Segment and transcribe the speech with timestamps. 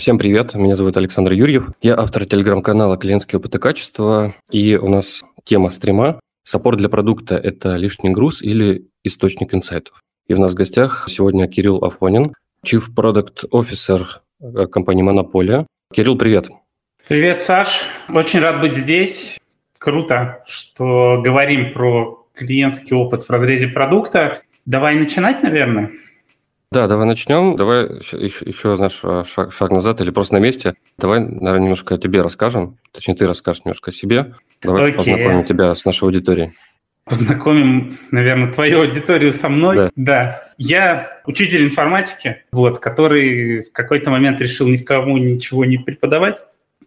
[0.00, 1.72] Всем привет, меня зовут Александр Юрьев.
[1.82, 7.76] Я автор телеграм-канала «Клиентские опыты качества», и у нас тема стрима «Саппорт для продукта– это
[7.76, 10.00] лишний груз или источник инсайтов?».
[10.26, 12.32] И у нас в гостях сегодня Кирилл Афонин,
[12.64, 14.06] Chief Product Officer
[14.40, 15.66] э, компании «Монополия».
[15.92, 16.48] Кирилл, привет.
[17.06, 17.82] Привет, Саш.
[18.08, 19.38] Очень рад быть здесь.
[19.76, 24.40] Круто, что говорим про клиентский опыт в разрезе продукта.
[24.64, 25.90] Давай начинать, наверное.
[26.72, 27.56] Да, давай начнем.
[27.56, 30.74] Давай еще, еще знаешь, а, шаг, шаг назад или просто на месте.
[30.98, 32.78] Давай, наверное, немножко о тебе расскажем.
[32.92, 34.34] Точнее, ты расскажешь немножко о себе.
[34.62, 34.98] Давай Окей.
[34.98, 36.52] познакомим тебя с нашей аудиторией.
[37.06, 39.76] Познакомим, наверное, твою аудиторию со мной.
[39.76, 39.90] Да.
[39.96, 40.44] да.
[40.58, 46.38] Я учитель информатики, вот, который в какой-то момент решил никому ничего не преподавать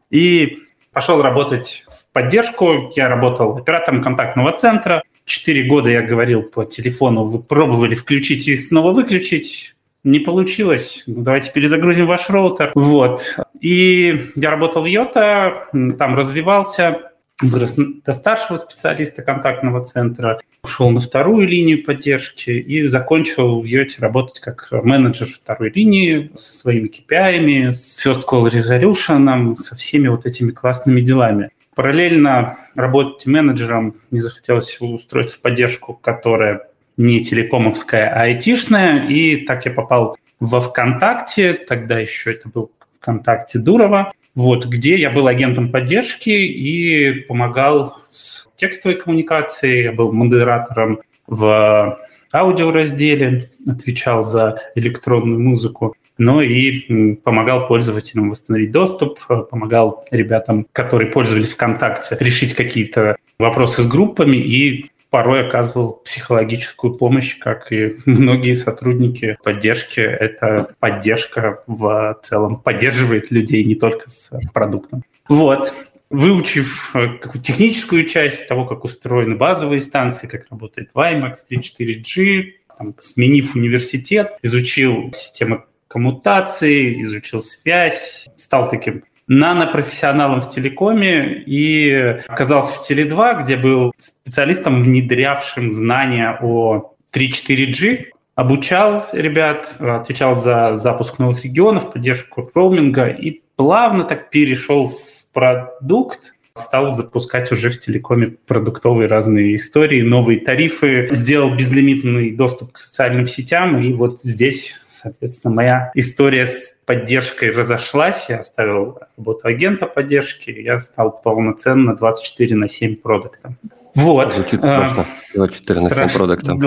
[0.10, 0.60] и
[0.94, 2.90] пошел работать в поддержку.
[2.96, 5.04] Я работал оператором контактного центра.
[5.26, 11.21] Четыре года я говорил по телефону, вы пробовали включить и снова выключить не получилось, ну,
[11.21, 12.71] давайте перезагрузим ваш роутер.
[12.76, 13.23] Вот.
[13.59, 20.99] И я работал в Йота, там развивался, вырос до старшего специалиста контактного центра, ушел на
[20.99, 27.71] вторую линию поддержки и закончил в Йоте работать как менеджер второй линии со своими KPI,
[27.71, 31.49] с First Call Resolution, со всеми вот этими классными делами.
[31.76, 36.67] Параллельно работать менеджером мне захотелось устроиться в поддержку, которая
[36.98, 39.08] не телекомовская, а айтишная.
[39.08, 45.10] И так я попал во ВКонтакте, тогда еще это был ВКонтакте Дурова, вот, где я
[45.10, 52.00] был агентом поддержки и помогал с текстовой коммуникацией, я был модератором в
[52.34, 59.20] аудиоразделе, отвечал за электронную музыку, но и помогал пользователям восстановить доступ,
[59.50, 67.38] помогал ребятам, которые пользовались ВКонтакте, решить какие-то вопросы с группами и порой оказывал психологическую помощь,
[67.38, 70.00] как и многие сотрудники поддержки.
[70.00, 75.03] Это поддержка в целом поддерживает людей не только с продуктом.
[75.29, 75.72] Вот.
[76.09, 83.56] Выучив э, техническую часть того, как устроены базовые станции, как работает WiMAX 3.4G, там, сменив
[83.56, 89.03] университет, изучил систему коммутации, изучил связь, стал таким
[89.39, 91.91] нанопрофессионалом в телекоме и
[92.27, 98.05] оказался в Теле2, где был специалистом, внедрявшим знания о 3-4G,
[98.35, 106.33] обучал ребят, отвечал за запуск новых регионов, поддержку роуминга и плавно так перешел в продукт,
[106.55, 113.27] стал запускать уже в телекоме продуктовые разные истории, новые тарифы, сделал безлимитный доступ к социальным
[113.27, 120.50] сетям, и вот здесь, соответственно, моя история с поддержкой разошлась, я оставил работу агента поддержки,
[120.50, 123.58] я стал полноценно 24 на 7 продуктом.
[123.96, 124.34] Вот.
[124.34, 125.06] Звучит страшно.
[125.36, 126.59] 24 на 7 продуктом.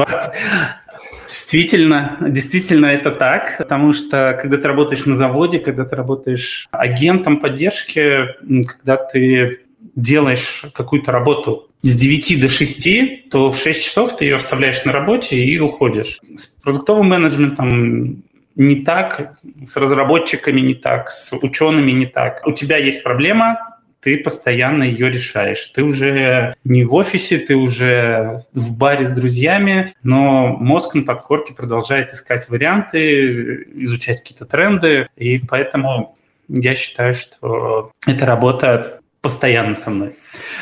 [1.27, 7.41] Действительно, действительно это так, потому что когда ты работаешь на заводе, когда ты работаешь агентом
[7.41, 9.63] поддержки, когда ты
[9.97, 14.93] делаешь какую-то работу с 9 до 6, то в 6 часов ты ее оставляешь на
[14.93, 16.21] работе и уходишь.
[16.37, 18.23] С продуктовым менеджментом
[18.57, 22.43] не так, с разработчиками не так, с учеными не так.
[22.47, 23.59] У тебя есть проблема,
[24.01, 25.67] ты постоянно ее решаешь.
[25.75, 31.55] Ты уже не в офисе, ты уже в баре с друзьями, но мозг на подкорке
[31.55, 36.17] продолжает искать варианты, изучать какие-то тренды, и поэтому
[36.49, 40.15] я считаю, что эта работа постоянно со мной.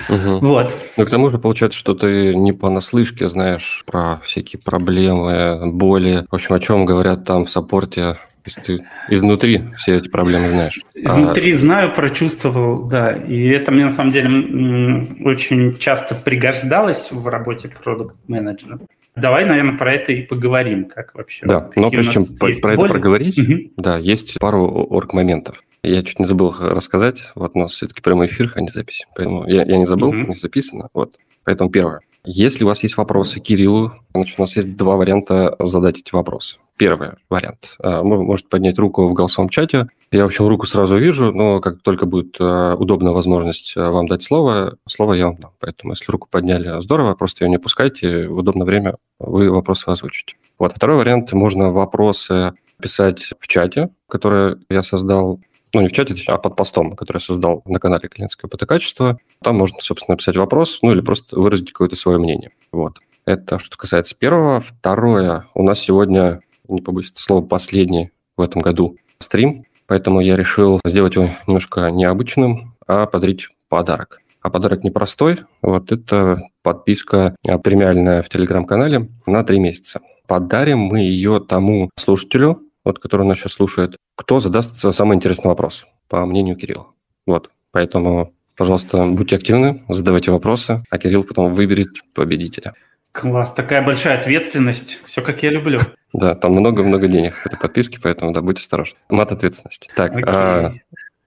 [0.08, 0.38] Угу.
[0.38, 0.74] Вот.
[0.96, 6.24] Ну, к тому же, получается, что ты не понаслышке знаешь про всякие проблемы, боли.
[6.30, 8.14] В общем, о чем говорят там в саппорте.
[8.14, 10.80] То есть ты изнутри все эти проблемы знаешь.
[10.94, 11.58] Изнутри а...
[11.58, 13.12] знаю, прочувствовал, да.
[13.12, 18.78] И это мне на самом деле очень часто пригождалось в работе продукт-менеджера.
[19.14, 21.46] Давай, наверное, про это и поговорим, как вообще.
[21.46, 22.72] Да, но прежде чем про боли.
[22.72, 23.70] это проговорить, угу.
[23.76, 25.62] да, есть пару орг-моментов.
[25.84, 29.06] Я чуть не забыл рассказать, вот, у нас все-таки прямой эфир, а не запись.
[29.14, 30.28] Поэтому я, я не забыл, mm-hmm.
[30.28, 30.88] не записано.
[30.94, 31.14] Вот.
[31.44, 32.00] Поэтому первое.
[32.26, 36.56] Если у вас есть вопросы Кириллу, значит, у нас есть два варианта задать эти вопросы.
[36.78, 37.76] Первый вариант.
[37.78, 39.88] Вы можете поднять руку в голосовом чате.
[40.10, 44.06] Я, в общем, руку сразу вижу, но как только будет а, удобная возможность а, вам
[44.06, 45.50] дать слово, слово я вам дам.
[45.60, 50.36] Поэтому, если руку подняли, здорово, просто ее не пускайте, в удобное время вы вопросы озвучите.
[50.58, 50.72] Вот.
[50.74, 51.32] Второй вариант.
[51.32, 55.40] Можно вопросы писать в чате, который я создал
[55.74, 59.18] ну, не в чате, а под постом, который я создал на канале «Клиентское ПТ качество».
[59.42, 62.50] Там можно, собственно, написать вопрос, ну, или просто выразить какое-то свое мнение.
[62.72, 62.98] Вот.
[63.26, 64.60] Это что касается первого.
[64.60, 65.46] Второе.
[65.54, 70.80] У нас сегодня, не побоюсь это слово, последний в этом году стрим, поэтому я решил
[70.84, 74.20] сделать его немножко необычным, а подарить подарок.
[74.40, 75.40] А подарок непростой.
[75.62, 80.00] Вот это подписка премиальная в Телеграм-канале на три месяца.
[80.26, 85.86] Подарим мы ее тому слушателю, вот, который нас сейчас слушает, кто задаст самый интересный вопрос,
[86.08, 86.88] по мнению Кирилла.
[87.26, 92.74] Вот, поэтому, пожалуйста, будьте активны, задавайте вопросы, а Кирилл потом выберет победителя.
[93.12, 95.00] Класс, такая большая ответственность.
[95.06, 95.78] Все, как я люблю.
[96.12, 98.96] Да, там много-много денег в этой подписке, поэтому да, будьте осторожны.
[99.08, 99.88] Мат ответственности.
[99.94, 100.74] Так, а,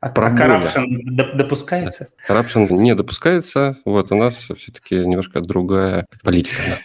[0.07, 0.85] а, про corruption
[1.35, 2.09] допускается?
[2.27, 3.77] Corruption не допускается.
[3.85, 6.79] Вот у нас все-таки немножко другая политика.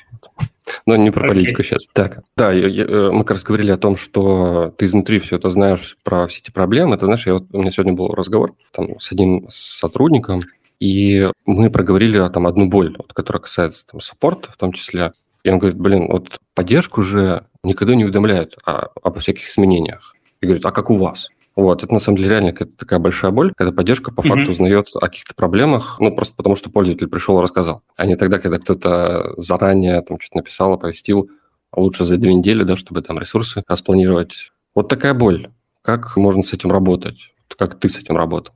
[0.87, 1.65] Но не про политику okay.
[1.65, 1.87] сейчас.
[1.93, 5.37] Так, да, я, я, э, мы как раз говорили о том, что ты изнутри все
[5.37, 6.97] это знаешь про все эти проблемы.
[6.97, 10.43] Ты знаешь, я, вот, у меня сегодня был разговор там, с одним сотрудником,
[10.81, 15.13] и мы проговорили там, одну боль, вот, которая касается там, саппорта в том числе.
[15.45, 20.15] И он говорит, блин, вот поддержку же никогда не уведомляют о, обо всяких изменениях.
[20.41, 21.29] И говорит, а как у вас?
[21.55, 24.51] Вот, это на самом деле реально какая-то такая большая боль, когда поддержка по факту mm-hmm.
[24.51, 28.39] узнает о каких-то проблемах, ну, просто потому что пользователь пришел и рассказал, а не тогда,
[28.39, 31.29] когда кто-то заранее там что-то написал, оповестил,
[31.71, 34.53] а лучше за две недели, да, чтобы там ресурсы распланировать.
[34.75, 35.51] Вот такая боль.
[35.83, 37.33] Как можно с этим работать?
[37.59, 38.55] Как ты с этим работал?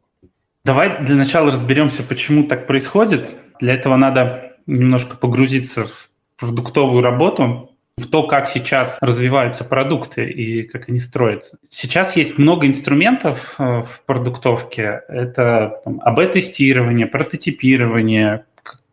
[0.64, 3.30] Давай для начала разберемся, почему так происходит.
[3.60, 10.64] Для этого надо немножко погрузиться в продуктовую работу, в то, как сейчас развиваются продукты и
[10.64, 11.58] как они строятся.
[11.70, 15.00] Сейчас есть много инструментов э, в продуктовке.
[15.08, 18.44] Это АБ-тестирование, прототипирование,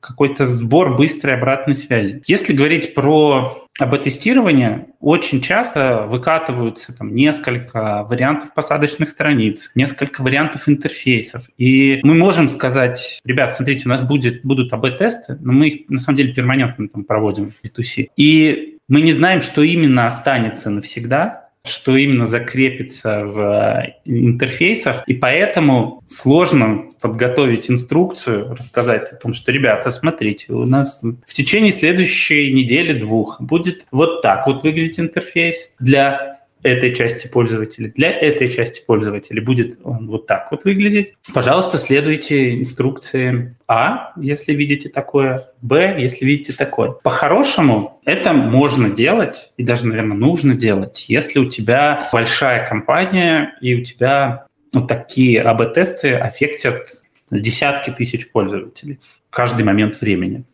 [0.03, 2.21] какой-то сбор быстрой обратной связи.
[2.27, 11.49] Если говорить про АБ-тестирование, очень часто выкатываются там несколько вариантов посадочных страниц, несколько вариантов интерфейсов.
[11.57, 15.99] И мы можем сказать, ребят, смотрите, у нас будет, будут АБ-тесты, но мы их на
[15.99, 18.09] самом деле перманентно там проводим в B2C.
[18.15, 25.15] И мы не знаем, что именно останется навсегда, что именно закрепится в э, интерфейсах, и
[25.15, 32.53] поэтому сложно подготовить инструкцию, рассказать о том, что, ребята, смотрите, у нас в течение следующей
[32.53, 36.32] недели-двух будет вот так вот выглядеть интерфейс для
[36.63, 41.13] этой части пользователя, для этой части пользователя будет он вот так вот выглядеть.
[41.33, 46.91] Пожалуйста, следуйте инструкции А, если видите такое, Б, если видите такое.
[47.03, 53.75] По-хорошему, это можно делать и даже, наверное, нужно делать, если у тебя большая компания и
[53.75, 56.87] у тебя вот такие АБ-тесты аффектят
[57.29, 58.99] десятки тысяч пользователей
[59.29, 60.45] в каждый момент времени.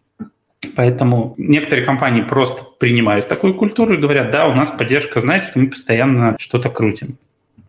[0.76, 5.60] Поэтому некоторые компании просто принимают такую культуру и говорят, да, у нас поддержка знает, что
[5.60, 7.18] мы постоянно что-то крутим.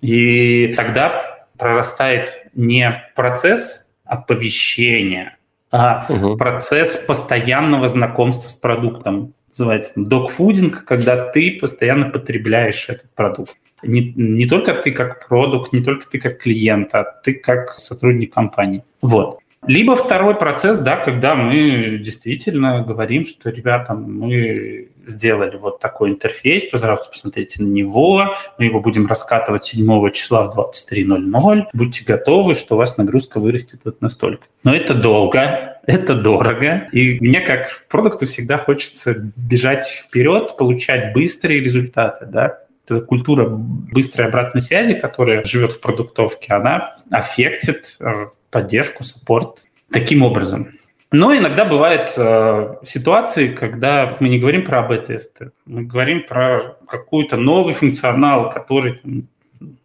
[0.01, 5.37] И тогда прорастает не процесс оповещения,
[5.71, 6.37] а угу.
[6.37, 9.35] процесс постоянного знакомства с продуктом.
[9.51, 13.57] Называется докфудинг, когда ты постоянно потребляешь этот продукт.
[13.83, 18.33] Не, не только ты как продукт, не только ты как клиент, а ты как сотрудник
[18.33, 18.83] компании.
[19.01, 19.40] Вот.
[19.67, 26.65] Либо второй процесс, да, когда мы действительно говорим, что, ребята, мы сделали вот такой интерфейс,
[26.71, 32.75] пожалуйста, посмотрите на него, мы его будем раскатывать 7 числа в 23.00, будьте готовы, что
[32.75, 34.45] у вас нагрузка вырастет вот настолько.
[34.65, 41.61] Но это долго, это дорого, и мне как продукту всегда хочется бежать вперед, получать быстрые
[41.61, 42.61] результаты, да,
[42.91, 48.13] эта культура быстрой обратной связи, которая живет в продуктовке, она аффектит э,
[48.51, 50.73] поддержку, саппорт таким образом.
[51.13, 57.37] Но иногда бывают э, ситуации, когда мы не говорим про АБ-тесты, мы говорим про какой-то
[57.37, 59.01] новый функционал, который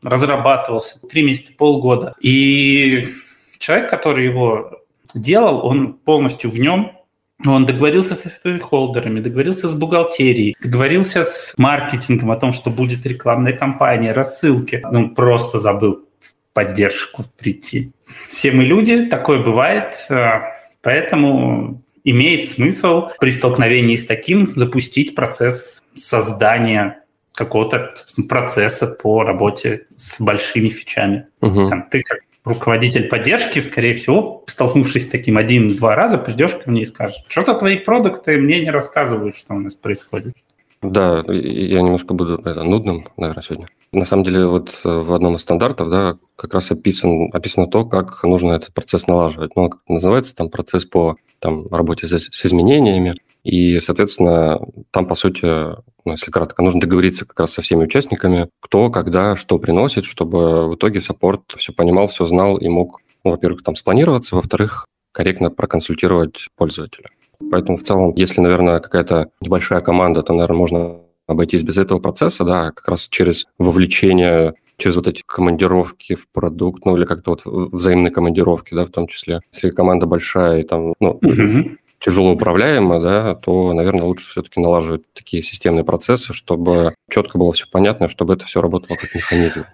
[0.03, 2.13] разрабатывался три месяца, полгода.
[2.21, 3.09] И
[3.57, 4.81] человек, который его
[5.15, 6.94] делал, он полностью в нем,
[7.43, 13.53] он договорился со стейкхолдерами, договорился с бухгалтерией, договорился с маркетингом о том, что будет рекламная
[13.53, 14.81] кампания, рассылки.
[14.83, 17.91] Он просто забыл в поддержку прийти.
[18.29, 20.41] Все мы люди, такое бывает, э,
[20.81, 27.01] поэтому имеет смысл при столкновении с таким запустить процесс создания
[27.33, 27.93] какого-то
[28.29, 31.27] процесса по работе с большими фичами.
[31.41, 31.69] Угу.
[31.69, 36.83] Там, ты как руководитель поддержки, скорее всего, столкнувшись с таким один-два раза, придешь ко мне
[36.83, 40.35] и скажешь, что-то твои продукты мне не рассказывают, что у нас происходит.
[40.81, 43.67] Да, я немножко буду это, нудным, наверное, сегодня.
[43.91, 47.85] На самом деле, вот э, в одном из стандартов, да, как раз описан, описано то,
[47.85, 49.55] как нужно этот процесс налаживать.
[49.55, 53.15] Ну, как называется, там процесс по там, работе с, с изменениями.
[53.45, 54.59] И, соответственно,
[54.89, 59.35] там, по сути, ну, если кратко, нужно договориться как раз со всеми участниками, кто, когда,
[59.35, 63.75] что приносит, чтобы в итоге саппорт все понимал, все знал и мог, ну, во-первых, там
[63.75, 67.09] спланироваться, во-вторых, корректно проконсультировать пользователя.
[67.51, 72.43] Поэтому в целом, если, наверное, какая-то небольшая команда, то, наверное, можно обойтись без этого процесса,
[72.45, 77.45] да, как раз через вовлечение через вот эти командировки в продукт, ну или как-то вот
[77.45, 79.39] взаимные командировки, да, в том числе.
[79.53, 85.03] Если команда большая и там, ну, mm-hmm тяжело управляемо, да, то, наверное, лучше все-таки налаживать
[85.13, 89.65] такие системные процессы, чтобы четко было все понятно, чтобы это все работало как механизм.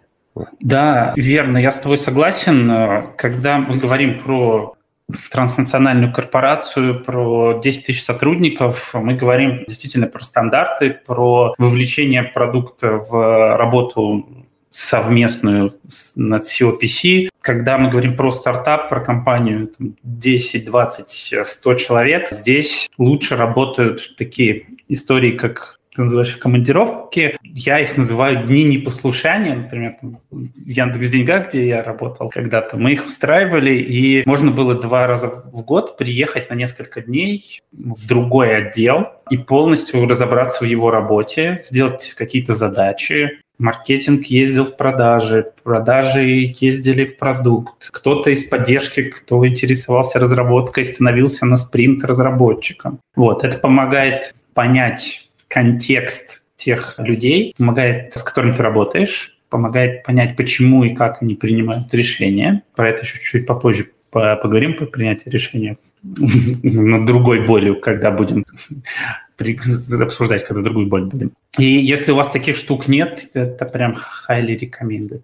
[0.60, 3.13] Да, верно, я с тобой согласен.
[3.18, 4.75] Когда мы говорим про
[5.32, 8.92] транснациональную корпорацию, про 10 тысяч сотрудников.
[8.94, 15.74] Мы говорим действительно про стандарты, про вовлечение продукта в работу совместную
[16.16, 17.30] над COPC.
[17.41, 19.71] Когда мы говорим про стартап, про компанию
[20.03, 27.98] 10, 20, 100 человек, здесь лучше работают такие истории, как ты называешь командировки, я их
[27.98, 34.24] называю дни непослушания, например, там, в Яндекс.Деньгах, где я работал когда-то, мы их устраивали, и
[34.25, 40.07] можно было два раза в год приехать на несколько дней в другой отдел и полностью
[40.07, 47.89] разобраться в его работе, сделать какие-то задачи, маркетинг ездил в продажи, продажи ездили в продукт.
[47.91, 53.00] Кто-то из поддержки, кто интересовался разработкой, становился на спринт разработчиком.
[53.15, 60.84] Вот, это помогает понять контекст тех людей, помогает, с которыми ты работаешь, помогает понять, почему
[60.84, 62.63] и как они принимают решения.
[62.75, 68.44] Про это еще чуть-чуть попозже поговорим по принятию решения над другой болью, когда будем
[70.01, 71.31] обсуждать, когда другую боль будем.
[71.57, 73.98] И если у вас таких штук нет, это прям
[74.29, 75.21] highly recommended.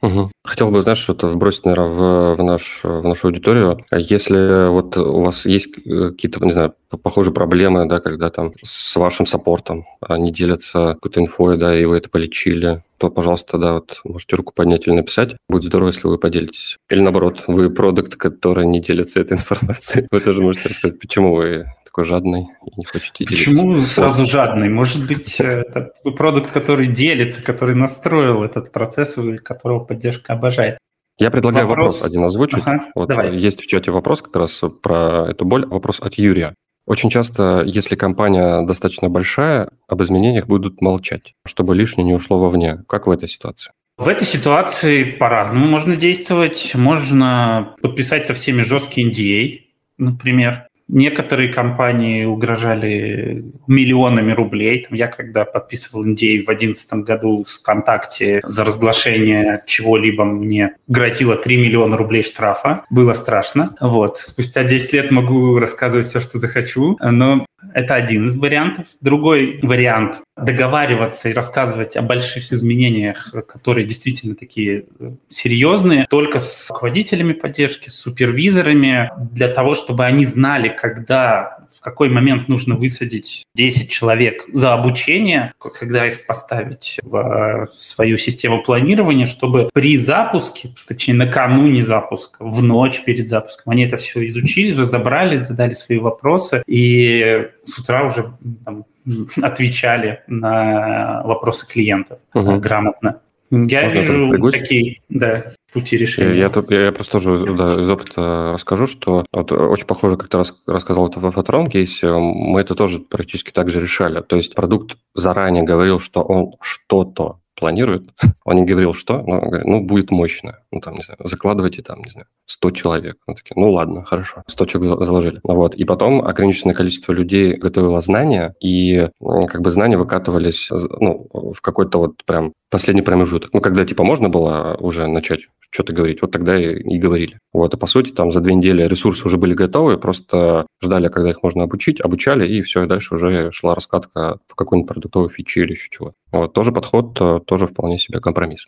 [0.00, 0.30] Угу.
[0.44, 3.84] Хотел бы, знаешь, что-то вбросить, наверное, в, в, наш, в нашу аудиторию.
[3.90, 8.94] Если вот у вас есть э, какие-то, не знаю, похожие проблемы, да, когда там с
[8.94, 14.00] вашим саппортом они делятся какой-то инфой, да, и вы это полечили, то, пожалуйста, да, вот
[14.04, 15.36] можете руку поднять или написать.
[15.48, 16.76] Будет здорово, если вы поделитесь.
[16.90, 20.06] Или наоборот, вы продукт, который не делится этой информацией.
[20.10, 23.50] Вы тоже можете рассказать, почему вы такой жадный и не хочете делиться.
[23.50, 24.68] Почему сразу жадный?
[24.68, 30.78] Может быть, это продукт, который делится, который настроил этот процесс, которого поддержка обожает.
[31.18, 32.62] Я предлагаю вопрос, вопрос один озвучить.
[32.64, 33.36] Ага, вот давай.
[33.36, 35.66] Есть в чате вопрос как раз про эту боль.
[35.66, 36.54] Вопрос от Юрия.
[36.88, 42.82] Очень часто, если компания достаточно большая, об изменениях будут молчать, чтобы лишнее не ушло вовне.
[42.88, 43.72] Как в этой ситуации?
[43.98, 46.72] В этой ситуации по-разному можно действовать.
[46.74, 49.60] Можно подписать со всеми жесткий NDA,
[49.98, 50.67] например.
[50.88, 54.86] Некоторые компании угрожали миллионами рублей.
[54.88, 61.36] Там, я когда подписывал NDA в 2011 году с ВКонтакте за разглашение чего-либо, мне грозило
[61.36, 62.84] 3 миллиона рублей штрафа.
[62.88, 63.76] Было страшно.
[63.80, 64.18] Вот.
[64.18, 66.96] Спустя 10 лет могу рассказывать все, что захочу.
[67.00, 68.86] Но это один из вариантов.
[69.00, 76.70] Другой вариант– договариваться и рассказывать о больших изменениях, которые действительно такие э, серьезные, только с
[76.70, 83.44] руководителями поддержки, с супервизорами, для того, чтобы они знали, когда в какой момент нужно высадить
[83.54, 90.70] 10 человек за обучение, когда их поставить в э, свою систему планирования, чтобы при запуске,
[90.86, 96.62] точнее накануне запуска, в ночь перед запуском, они это все изучили, разобрали, задали свои вопросы
[96.66, 98.32] и с утра уже
[98.64, 98.84] там,
[99.42, 102.58] отвечали на вопросы клиентов угу.
[102.58, 103.20] грамотно.
[103.50, 106.34] Я Можно вижу такие, да, пути решения.
[106.34, 110.36] Я, я, я просто тоже да, из опыта расскажу, что вот очень похоже, как ты
[110.36, 114.20] рас, рассказал это в Фоторон кейсе, мы это тоже практически так же решали.
[114.20, 118.08] То есть продукт заранее говорил, что он что-то планирует,
[118.44, 120.58] он не говорил, что, но говорит, ну, будет мощно.
[120.70, 123.16] Ну, там, не знаю, закладывайте там, не знаю, 100 человек.
[123.26, 125.40] Мы такие, ну, ладно, хорошо, 100 человек заложили.
[125.44, 125.74] Вот.
[125.74, 131.98] И потом ограниченное количество людей готовило знания, и как бы знания выкатывались ну, в какой-то
[131.98, 133.52] вот прям последний промежуток.
[133.52, 137.38] Ну, когда, типа, можно было уже начать что-то говорить, вот тогда и, и говорили.
[137.52, 141.30] Вот, и по сути, там за две недели ресурсы уже были готовы, просто ждали, когда
[141.30, 145.60] их можно обучить, обучали, и все, и дальше уже шла раскатка в какой-нибудь продуктовой фичи
[145.60, 146.14] или еще чего.
[146.32, 148.66] Вот, тоже подход, э, тоже вполне себе компромисс.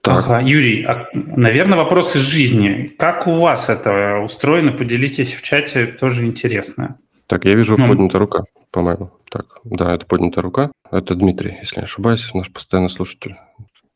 [0.00, 0.18] Так.
[0.18, 2.94] Ага, Юрий, а, наверное, вопрос из жизни.
[2.98, 4.72] Как у вас это устроено?
[4.72, 6.98] Поделитесь в чате, тоже интересно.
[7.26, 9.10] Так, я вижу ну, поднятая рука, по-моему.
[9.30, 10.70] Так, да, это поднятая рука.
[10.90, 13.36] Это Дмитрий, если не ошибаюсь, наш постоянный слушатель.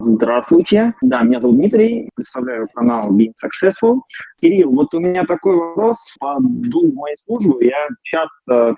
[0.00, 0.94] Здравствуйте.
[1.02, 4.00] Да, меня зовут Дмитрий, представляю канал Being Successful.
[4.40, 7.64] Кирилл, вот у меня такой вопрос по двум моей службы.
[7.64, 8.76] Я часто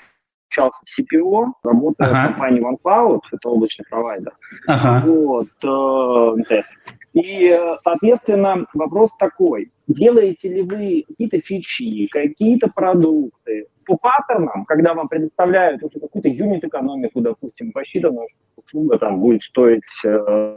[0.50, 2.23] общался с CPO, работаю ага.
[2.23, 4.33] в компании OneCloud, это облачный провайдер.
[4.66, 5.07] Ага.
[5.07, 6.73] Вот, э, МТС.
[7.12, 9.71] И, соответственно, вопрос такой.
[9.87, 17.73] Делаете ли вы какие-то фичи, какие-то продукты по паттернам, когда вам предоставляют какую-то юнит-экономику, допустим,
[17.73, 20.57] посчитано, что услуга там будет стоить э,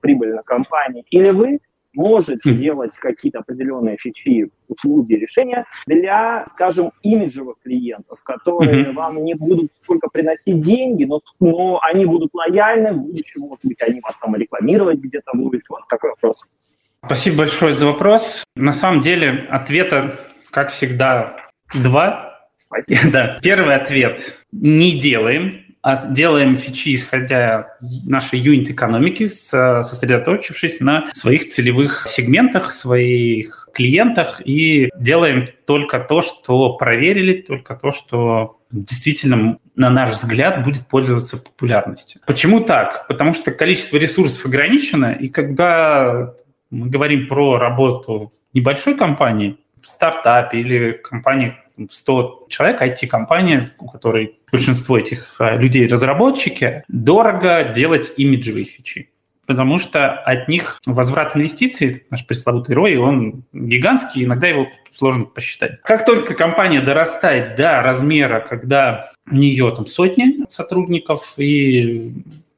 [0.00, 1.58] прибыльно компании, или вы
[1.96, 2.54] можете mm.
[2.54, 8.92] делать какие-то определенные фичи, услуги, решения для, скажем, имиджевых клиентов, которые mm-hmm.
[8.92, 13.80] вам не будут сколько приносить деньги, но, но они будут лояльны, в будущем, может быть,
[13.82, 15.62] они вас там рекламировать где-то будут.
[15.68, 16.36] Вот такой вопрос.
[17.04, 18.44] Спасибо большое за вопрос.
[18.56, 20.18] На самом деле ответа,
[20.50, 21.36] как всегда,
[21.74, 22.26] два.
[23.12, 23.38] Да.
[23.42, 25.65] Первый ответ– не делаем
[26.10, 36.00] делаем фичи, исходя нашей юнит-экономики, сосредоточившись на своих целевых сегментах, своих клиентах и делаем только
[36.00, 42.20] то, что проверили, только то, что действительно, на наш взгляд, будет пользоваться популярностью.
[42.26, 43.06] Почему так?
[43.06, 46.34] Потому что количество ресурсов ограничено, и когда
[46.70, 51.56] мы говорим про работу небольшой компании, стартапе или компании
[51.90, 59.10] 100 человек, IT-компания, у которой большинство этих а, людей разработчики, дорого делать имиджевые фичи
[59.46, 65.80] потому что от них возврат инвестиций, наш пресловутый ROI, он гигантский, иногда его сложно посчитать.
[65.82, 72.14] Как только компания дорастает до размера, когда у нее там сотни сотрудников и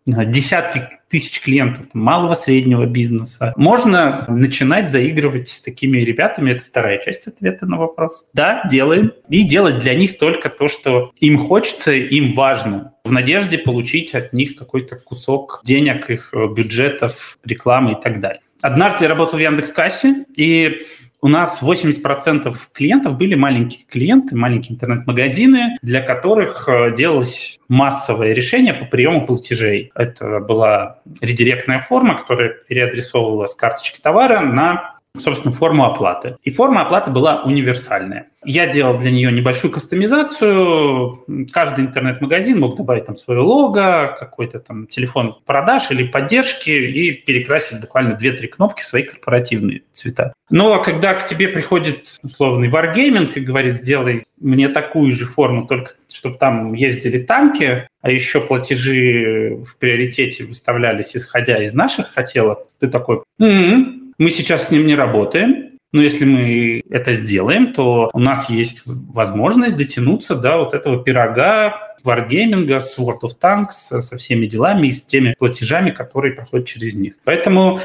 [0.08, 3.52] десятки тысяч клиентов малого среднего бизнеса.
[3.56, 6.50] Можно начинать заигрывать с такими ребятами.
[6.52, 8.28] Это вторая часть ответа на вопрос.
[8.34, 9.12] Да, делаем.
[9.28, 12.92] И делать для них только то, что им хочется, им важно.
[13.04, 18.40] В надежде получить от них какой-то кусок денег, их бюджетов, рекламы и так далее.
[18.60, 20.82] Однажды я работал в Яндекс.Кассе, и
[21.20, 28.72] у нас 80% клиентов были маленькие клиенты, маленькие интернет-магазины, для которых э, делалось массовое решение
[28.72, 29.90] по приему платежей.
[29.94, 36.36] Это была редиректная форма, которая переадресовывала с карточки товара на собственно, форму оплаты.
[36.42, 38.28] И форма оплаты была универсальная.
[38.44, 41.24] Я делал для нее небольшую кастомизацию.
[41.52, 47.80] Каждый интернет-магазин мог добавить там свое лого, какой-то там телефон продаж или поддержки и перекрасить
[47.80, 50.32] буквально 2-3 кнопки свои корпоративные цвета.
[50.50, 55.92] Но когда к тебе приходит условный Wargaming и говорит, сделай мне такую же форму, только
[56.08, 62.88] чтобы там ездили танки, а еще платежи в приоритете выставлялись исходя из наших хотелок, ты
[62.88, 68.18] такой, м-м, мы сейчас с ним не работаем, но если мы это сделаем, то у
[68.18, 74.46] нас есть возможность дотянуться до вот этого пирога Wargaming с World of Tanks, со всеми
[74.46, 77.14] делами и с теми платежами, которые проходят через них.
[77.24, 77.80] Поэтому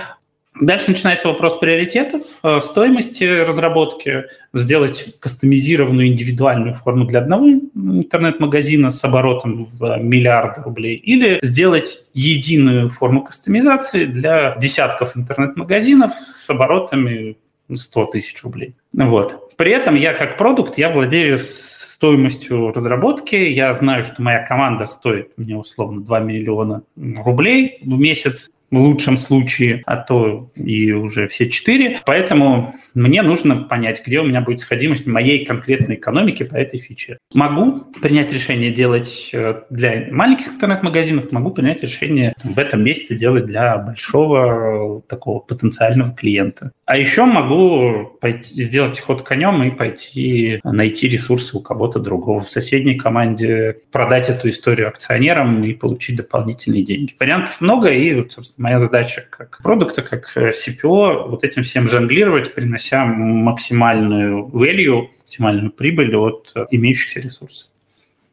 [0.59, 9.03] Дальше начинается вопрос приоритетов, э, стоимости разработки, сделать кастомизированную индивидуальную форму для одного интернет-магазина с
[9.03, 17.35] оборотом в миллиарды рублей, или сделать единую форму кастомизации для десятков интернет-магазинов с оборотами
[17.73, 18.75] 100 тысяч рублей.
[18.93, 19.55] Вот.
[19.57, 21.39] При этом я как продукт, я владею
[22.03, 23.35] стоимостью разработки.
[23.35, 29.17] Я знаю, что моя команда стоит мне условно 2 миллиона рублей в месяц в лучшем
[29.17, 31.99] случае, а то и уже все четыре.
[32.05, 37.17] Поэтому мне нужно понять, где у меня будет сходимость моей конкретной экономики по этой фиче.
[37.33, 43.45] Могу принять решение делать э, для маленьких интернет-магазинов, могу принять решение в этом месяце делать
[43.45, 46.71] для большого такого потенциального клиента.
[46.86, 52.49] А еще могу пойти, сделать ход конем и пойти найти ресурсы у кого-то другого в
[52.49, 57.15] соседней команде, продать эту историю акционерам и получить дополнительные деньги.
[57.19, 62.56] Вариантов много, и, собственно, моя задача как продукта, как э, CPO, вот этим всем жонглировать,
[62.56, 67.67] принося максимальную value, максимальную прибыль от э, имеющихся ресурсов.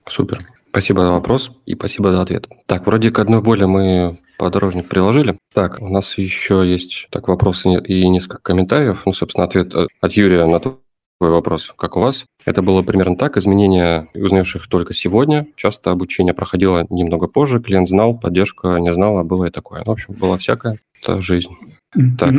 [0.09, 0.39] Супер.
[0.71, 2.47] Спасибо за вопрос и спасибо за ответ.
[2.67, 5.37] Так, вроде к одной боли мы подорожник приложили.
[5.53, 9.03] Так, у нас еще есть так вопросы и несколько комментариев.
[9.05, 10.79] Ну, собственно, ответ э, от Юрия на такой
[11.19, 12.25] вопрос, как у вас.
[12.45, 13.37] Это было примерно так.
[13.37, 15.47] Изменения, узнаешь их только сегодня.
[15.57, 17.61] Часто обучение проходило немного позже.
[17.61, 19.83] Клиент знал, поддержка не знала, было и такое.
[19.85, 20.79] В общем, было всякое.
[21.03, 21.51] Это жизнь.
[21.97, 22.17] Mm-hmm.
[22.19, 22.35] Так,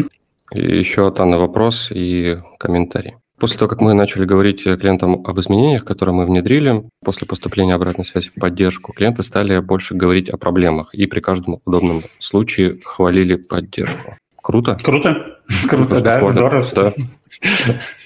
[0.53, 3.15] и еще от Анны вопрос и комментарий.
[3.41, 8.05] После того, как мы начали говорить клиентам об изменениях, которые мы внедрили, после поступления обратной
[8.05, 13.37] связи в поддержку, клиенты стали больше говорить о проблемах и при каждом удобном случае хвалили
[13.37, 14.15] поддержку.
[14.41, 14.77] Круто?
[14.83, 15.37] Круто.
[15.69, 16.65] Круто, да, здорово.
[16.75, 16.93] Да.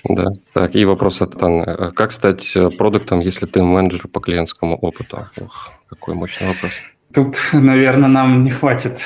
[0.10, 0.26] да.
[0.54, 1.91] Так, и вопрос от Анны.
[1.93, 5.26] Как стать продуктом, если ты менеджер по клиентскому опыту?
[5.41, 6.71] Ох, какой мощный вопрос.
[7.13, 9.00] Тут, наверное, нам не хватит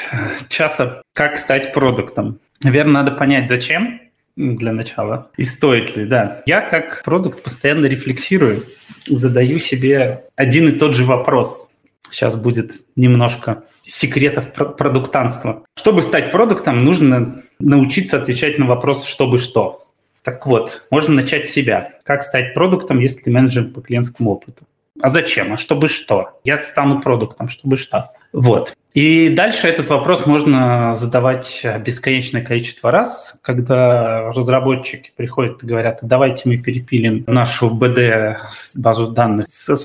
[0.50, 1.02] часа.
[1.14, 2.40] Как стать продуктом?
[2.64, 4.02] Наверное, надо понять, зачем
[4.36, 6.42] для начала и стоит ли, да.
[6.46, 8.64] Я как продукт постоянно рефлексирую,
[9.06, 11.69] задаю себе один и тот же вопрос.
[12.12, 15.64] Сейчас будет немножко секретов продуктанства.
[15.76, 19.86] Чтобы стать продуктом, нужно научиться отвечать на вопрос «чтобы что?».
[20.24, 21.94] Так вот, можно начать с себя.
[22.04, 24.66] Как стать продуктом, если ты менеджер по клиентскому опыту?
[25.02, 25.54] А зачем?
[25.54, 26.40] А чтобы что?
[26.44, 28.10] Я стану продуктом, чтобы что?
[28.32, 28.74] Вот.
[28.94, 36.50] И дальше этот вопрос можно задавать бесконечное количество раз, когда разработчики приходят и говорят, давайте
[36.50, 38.38] мы перепилим нашу BD
[38.76, 39.76] базу данных со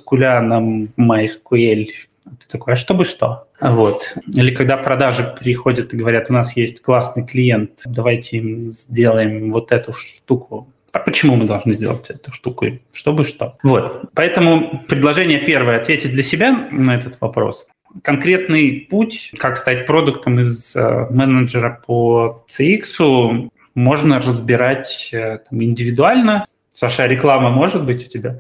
[0.40, 1.87] на MySQL
[2.24, 3.48] ты такой, а чтобы что?
[3.61, 4.14] Вот.
[4.26, 9.72] Или когда продажи приходят и говорят, у нас есть классный клиент, давайте им сделаем вот
[9.72, 12.66] эту штуку А почему мы должны сделать эту штуку?
[12.92, 13.59] Чтобы что?
[13.62, 14.04] Вот.
[14.14, 17.66] Поэтому предложение первое– ответить для себя на этот вопрос.
[18.02, 26.46] Конкретный путь, как стать продуктом из э, менеджера по CX, можно разбирать э, там, индивидуально.
[26.72, 28.38] Саша, реклама может быть у тебя?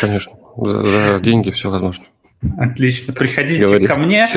[0.00, 0.32] Конечно.
[0.56, 2.04] За, за деньги все возможно.
[2.58, 3.12] Отлично.
[3.12, 4.28] Приходите Говори, ко мне.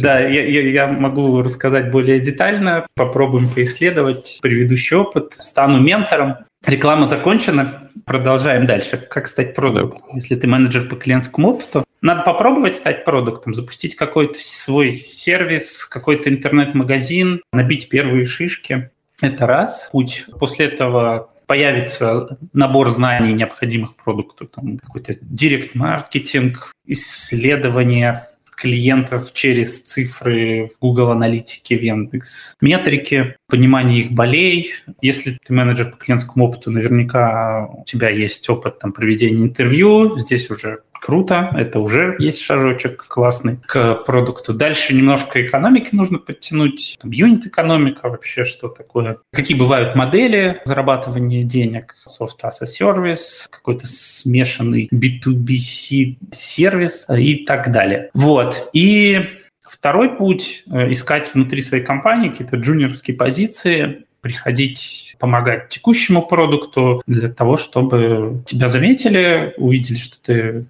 [0.00, 2.86] Да, я, я, я могу рассказать более детально.
[2.94, 5.34] Попробуем поисследовать предыдущий опыт.
[5.38, 6.36] Стану ментором.
[6.66, 7.90] Реклама закончена.
[8.06, 8.96] Продолжаем дальше.
[8.96, 10.00] Как стать продуктом?
[10.08, 10.14] Да.
[10.14, 16.28] Если ты менеджер по клиентскому опыту, надо попробовать стать продуктом, запустить какой-то свой сервис, какой-то
[16.28, 18.90] интернет-магазин, набить первые шишки.
[19.20, 19.88] Это раз.
[19.92, 20.26] Путь.
[20.38, 30.80] После этого появится набор знаний, необходимых продукту, там какой-то директ-маркетинг, исследование клиентов через цифры в
[30.80, 34.72] Google Аналитике, в Яндекс Метрике, понимание их болей.
[35.00, 40.18] Если ты менеджер по клиентскому опыту, наверняка у тебя есть опыт там, проведения интервью.
[40.18, 44.54] Здесь уже круто, это уже есть шажочек классный к продукту.
[44.54, 49.18] Дальше немножко экономики нужно подтянуть, там, юнит-экономика вообще, что такое.
[49.32, 57.72] Какие бывают модели зарабатывания денег, soft as a service, какой-то смешанный B2B сервис и так
[57.72, 58.10] далее.
[58.14, 58.70] Вот.
[58.72, 59.26] И
[59.64, 67.28] Второй путь э,– искать внутри своей компании какие-то джуниорские позиции, приходить помогать текущему продукту для
[67.32, 70.64] того, чтобы тебя заметили, увидели, что ты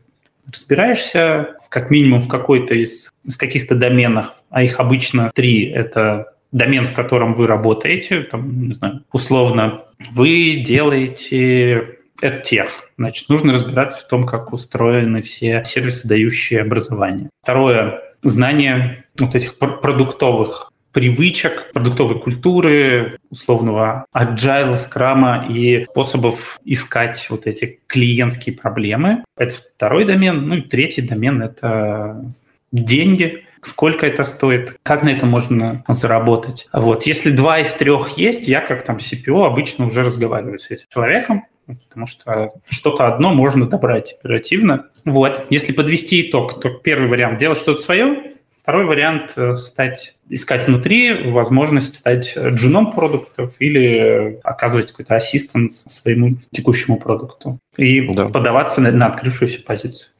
[0.51, 5.69] разбираешься как минимум в какой-то из, из каких-то доменах, а их обычно три.
[5.69, 12.69] Это домен, в котором вы работаете, там, не знаю, условно, вы делаете EdTech.
[12.99, 17.31] Значит, нужно разбираться в том, как устроены все сервисы, дающие образование.
[17.43, 27.47] Второе– знание вот этих продуктовых привычек, продуктовой культуры, условного agile, скрама и способов искать вот
[27.47, 29.25] эти клиентские проблемы.
[29.37, 30.47] Это второй домен.
[30.49, 32.25] Ну и третий домен— это
[32.73, 36.69] деньги, сколько это стоит, как на это можно заработать.
[36.73, 37.07] Вот.
[37.07, 41.47] Если два из трех есть, я как там CPO обычно уже разговариваю с этим человеком,
[41.89, 44.87] потому что что-то одно можно добрать оперативно.
[45.05, 45.47] Вот.
[45.49, 48.32] Если подвести итог, то первый вариант– делать что-то свое,
[48.63, 56.37] Второй вариант э,– стать, искать внутри возможность стать джуном продуктов или оказывать какой-то ассистент своему
[56.53, 58.29] текущему продукту и да.
[58.29, 60.11] подаваться на, на открывшуюся позицию.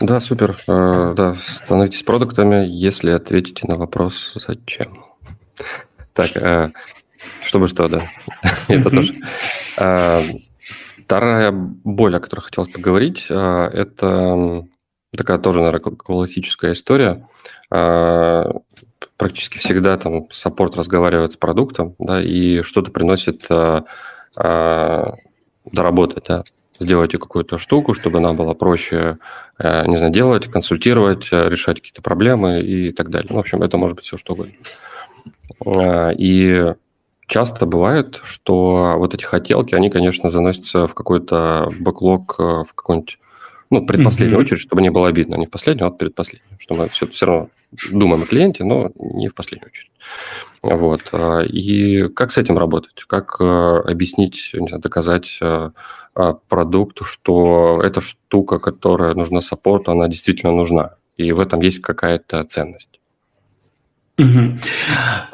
[0.00, 0.58] Да, супер.
[0.66, 5.04] Э, да, становитесь продуктами, если ответите на вопрос «Зачем?».
[6.12, 6.72] Так, э,
[7.44, 8.02] чтобы что, да.
[8.68, 9.14] Это тоже.
[11.04, 14.64] Вторая боль, о которой хотелось поговорить, это
[15.16, 17.26] такая тоже, наверное, классическая история.
[17.70, 18.52] А,
[19.16, 23.84] практически всегда там саппорт разговаривает с продуктом, да, и что-то приносит а,
[24.36, 25.14] а,
[25.64, 26.44] доработать, да,
[26.78, 29.18] сделайте какую-то штуку, чтобы нам было проще,
[29.62, 33.26] не знаю, делать, консультировать, решать какие-то проблемы и так далее.
[33.28, 36.14] Ну, в общем, это может быть все что угодно.
[36.16, 36.72] И
[37.26, 43.18] часто бывает, что вот эти хотелки, они, конечно, заносятся в какой-то бэклог, в какой-нибудь
[43.70, 44.42] ну, предпоследнюю mm-hmm.
[44.42, 45.36] очередь, чтобы не было обидно.
[45.36, 46.58] Не в последнюю, а предпоследнюю.
[46.58, 47.48] Что мы все, все равно
[47.92, 49.90] думаем о клиенте, но не в последнюю очередь.
[50.62, 51.02] Вот.
[51.12, 53.04] А, и как с этим работать?
[53.06, 55.70] Как э, объяснить, не знаю, доказать э,
[56.48, 60.96] продукту, что эта штука, которая нужна саппорту, она действительно нужна.
[61.16, 63.00] И в этом есть какая-то ценность.
[64.18, 64.56] Угу.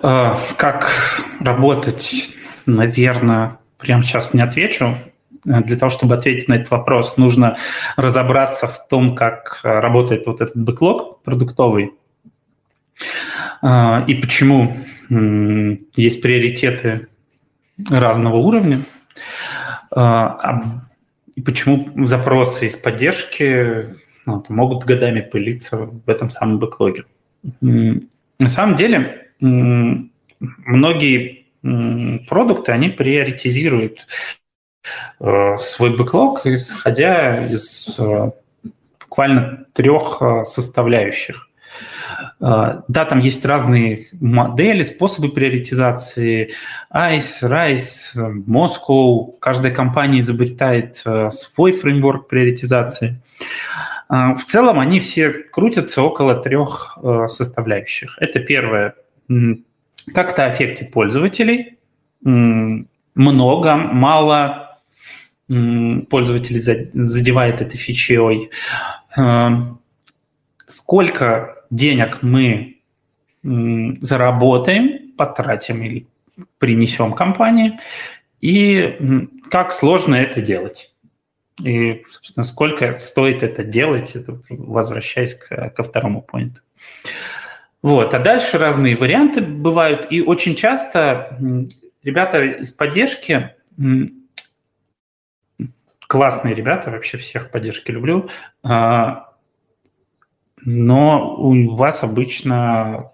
[0.02, 0.90] Как
[1.40, 2.30] работать,
[2.66, 4.96] наверное, прямо сейчас не отвечу.
[5.46, 7.56] Э, для того, чтобы ответить на этот вопрос, нужно
[7.96, 11.92] разобраться в том, как э, работает вот этот бэклог продуктовый
[13.62, 14.76] э, и почему
[15.08, 17.06] есть приоритеты
[17.88, 18.80] разного уровня,
[19.94, 27.04] и почему запросы из поддержки ну, могут годами пылиться в этом самом бэклоге.
[27.60, 31.46] На самом деле, многие
[32.26, 34.08] продукты, они приоритизируют
[35.18, 38.30] свой бэклог, исходя из э,
[39.00, 41.48] буквально трех э, составляющих.
[42.38, 46.50] Да, там есть разные модели, способы приоритизации.
[46.94, 49.36] ICE, RISE, Moscow.
[49.40, 53.20] Каждая компания изобретает свой фреймворк приоритизации.
[54.08, 56.96] В целом они все крутятся около трех
[57.28, 58.16] составляющих.
[58.20, 58.94] Это первое.
[60.14, 61.78] Как-то аффектит пользователей.
[62.22, 64.65] Много, мало,
[65.48, 68.50] пользователей задевает этой фичей.
[69.16, 69.80] Эм,
[70.66, 72.76] сколько денег мы
[73.42, 76.06] заработаем, потратим или
[76.58, 77.78] принесем компании,
[78.40, 80.92] и как сложно это делать.
[81.62, 84.14] И, собственно, сколько стоит это делать,
[84.48, 86.60] возвращаясь к, ко второму поинту.
[87.82, 88.12] Вот.
[88.14, 90.08] А дальше разные варианты бывают.
[90.10, 91.38] И очень часто
[92.02, 93.54] ребята из поддержки,
[96.06, 98.28] классные ребята, вообще всех поддержки люблю,
[98.62, 99.32] а,
[100.64, 103.12] но у вас обычно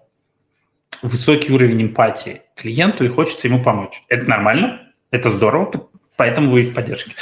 [1.01, 4.03] высокий уровень эмпатии клиенту и хочется ему помочь.
[4.07, 5.71] Это нормально, это здорово,
[6.15, 7.13] поэтому вы в поддержке.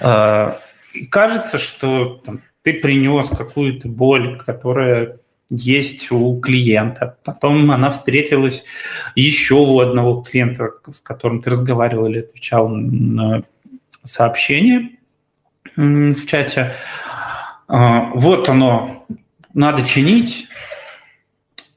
[0.00, 0.58] А,
[1.10, 5.18] кажется, что там, ты принес какую-то боль, которая
[5.50, 7.18] есть у клиента.
[7.24, 8.64] Потом она встретилась
[9.14, 13.44] еще у одного клиента, с которым ты разговаривал или отвечал на
[14.04, 14.90] сообщение
[15.76, 16.74] в чате.
[17.66, 19.06] А, вот оно,
[19.52, 20.48] надо чинить,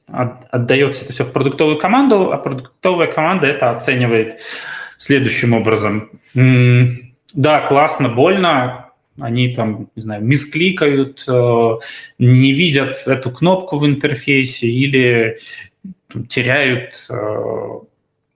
[0.06, 4.40] отдается это все в продуктовую команду, а продуктовая команда это оценивает
[4.96, 6.10] следующим образом.
[7.34, 8.88] Да, классно, больно,
[9.20, 11.78] они там, не знаю, мискликают, э,
[12.18, 15.38] не видят эту кнопку в интерфейсе или
[16.28, 17.86] теряют 100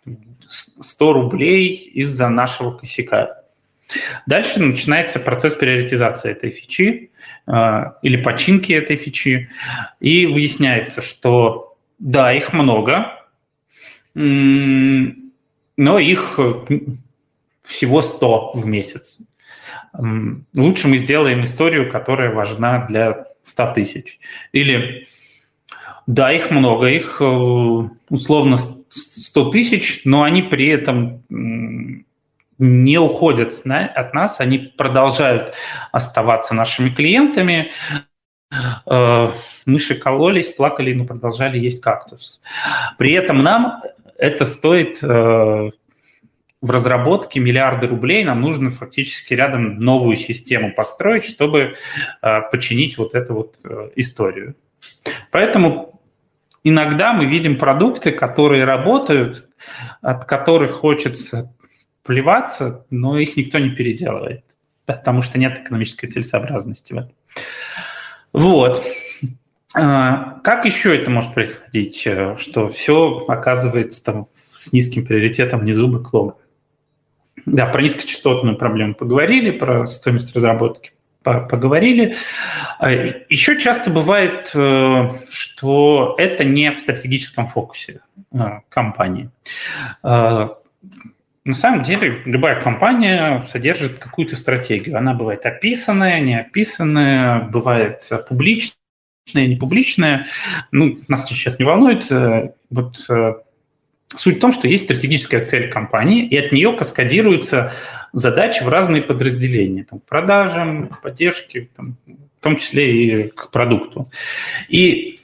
[0.04, 3.41] э, рублей из-за нашего косяка.
[4.26, 7.10] Дальше начинается процесс приоритизации этой фичи
[7.46, 9.50] э, или починки этой фичи,
[10.00, 13.18] и выясняется, что да, их много,
[14.14, 16.38] но их
[17.62, 19.18] всего 100 в месяц.
[20.54, 24.18] Лучше мы сделаем историю, которая важна для 100 тысяч.
[24.52, 25.06] Или,
[26.06, 28.58] да, их много, их э, условно
[28.90, 31.22] 100 тысяч, но они при этом
[32.62, 35.54] не уходят от нас, они продолжают
[35.90, 37.72] оставаться нашими клиентами.
[38.86, 39.28] Э,
[39.66, 42.40] мыши кололись, плакали, но продолжали есть кактус.
[42.98, 43.82] При этом нам
[44.16, 45.06] это стоит э,
[46.60, 51.74] в разработке миллиарды рублей, нам нужно фактически рядом новую систему построить, чтобы
[52.22, 53.56] э, починить вот эту вот
[53.96, 54.54] историю.
[55.32, 56.00] Поэтому
[56.62, 59.48] иногда мы видим продукты, которые работают,
[60.00, 61.52] от которых хочется
[62.02, 64.44] плеваться, но их никто не переделывает,
[64.86, 67.12] потому что нет экономической целесообразности в этом.
[68.32, 68.84] Вот.
[69.74, 75.88] А, как еще это может происходить, э, что все оказывается там с низким приоритетом внизу
[75.88, 76.36] бэклога?
[77.46, 82.16] Да, про низкочастотную проблему поговорили, про стоимость разработки поговорили.
[82.78, 88.00] А, еще часто бывает, э, что это не в стратегическом фокусе
[88.32, 89.30] э, компании.
[91.44, 94.96] На самом деле любая компания содержит какую-то стратегию.
[94.96, 98.74] Она бывает описанная, не описанная, бывает публичная,
[99.34, 100.26] не публичная.
[100.70, 102.10] Ну, нас сейчас не волнует.
[102.10, 102.96] Э, вот
[104.16, 107.72] Суть в том, что есть стратегическая цель компании, и от нее каскадируются
[108.12, 113.50] задачи в разные подразделения, там, к продажам, к поддержке, там, в том числе и к
[113.50, 114.08] продукту.
[114.68, 115.18] И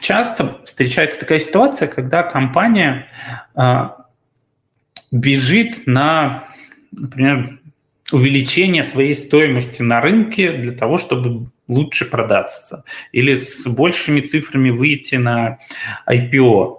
[0.00, 3.06] часто встречается такая ситуация, когда компания
[3.54, 3.88] э,
[5.10, 6.48] бежит на,
[6.92, 7.60] например,
[8.12, 15.16] увеличение своей стоимости на рынке для того, чтобы лучше продаться или с большими цифрами выйти
[15.16, 15.58] на
[16.08, 16.78] IPO.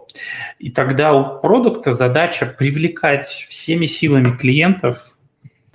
[0.57, 5.17] И тогда у продукта задача привлекать всеми силами клиентов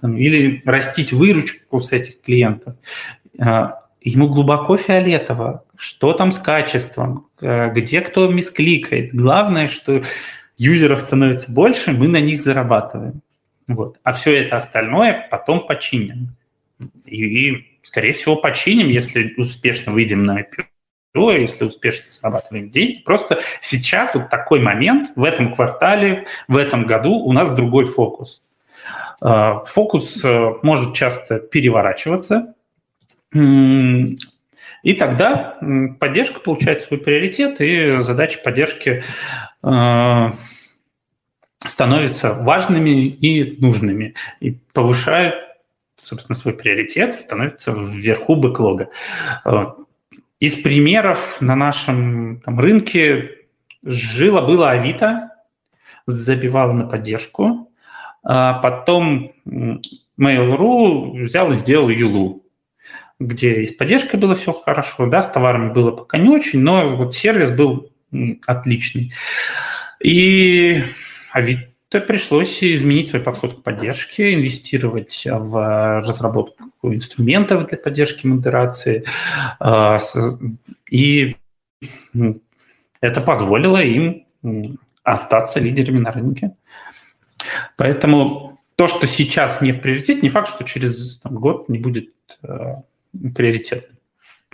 [0.01, 2.75] там, или растить выручку с этих клиентов.
[3.39, 9.15] А, ему глубоко фиолетово, что там с качеством, а, где кто мискликает.
[9.15, 10.03] Главное, что
[10.57, 13.21] юзеров становится больше, мы на них зарабатываем.
[13.67, 13.99] Вот.
[14.03, 16.37] А все это остальное потом починим.
[17.07, 23.03] И, и скорее всего, починим, если успешно выйдем на IPO, если успешно зарабатываем деньги.
[23.05, 28.43] Просто сейчас вот такой момент, в этом квартале, в этом году у нас другой фокус.
[29.21, 32.55] А, фокус э, может часто переворачиваться,
[34.85, 35.59] и тогда
[35.99, 39.03] поддержка получает свой приоритет, и задачи поддержки
[39.63, 40.33] э,
[41.67, 45.35] становятся важными и нужными, и повышают
[46.05, 48.91] собственно, свой приоритет, становится вверху бэклога.
[49.45, 49.67] Э,
[50.39, 53.31] из примеров на нашем там, рынке
[53.83, 55.31] жило-было Авито,
[56.07, 57.73] забивало на поддержку,
[58.23, 62.44] а потом Mail.ru взял и сделал Юлу,
[63.21, 66.97] где и с поддержкой было все хорошо, да, с товарами было пока не очень, но
[66.97, 67.91] вот сервис был
[68.47, 69.13] отличный.
[70.01, 70.83] И
[71.33, 79.05] Авито то пришлось изменить свой подход к поддержке, инвестировать в разработку инструментов для поддержки модерации.
[79.61, 79.99] А,
[80.91, 81.37] и
[83.01, 84.27] это позволило им
[85.05, 86.57] остаться лидерами на рынке.
[87.77, 92.11] Поэтому то, что сейчас не в приоритете, не факт, что через там, год не будет
[93.35, 93.99] приоритетным.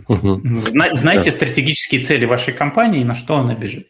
[0.08, 0.42] Угу.
[0.92, 1.36] Знайте да.
[1.36, 3.88] стратегические цели вашей компании и на что она бежит.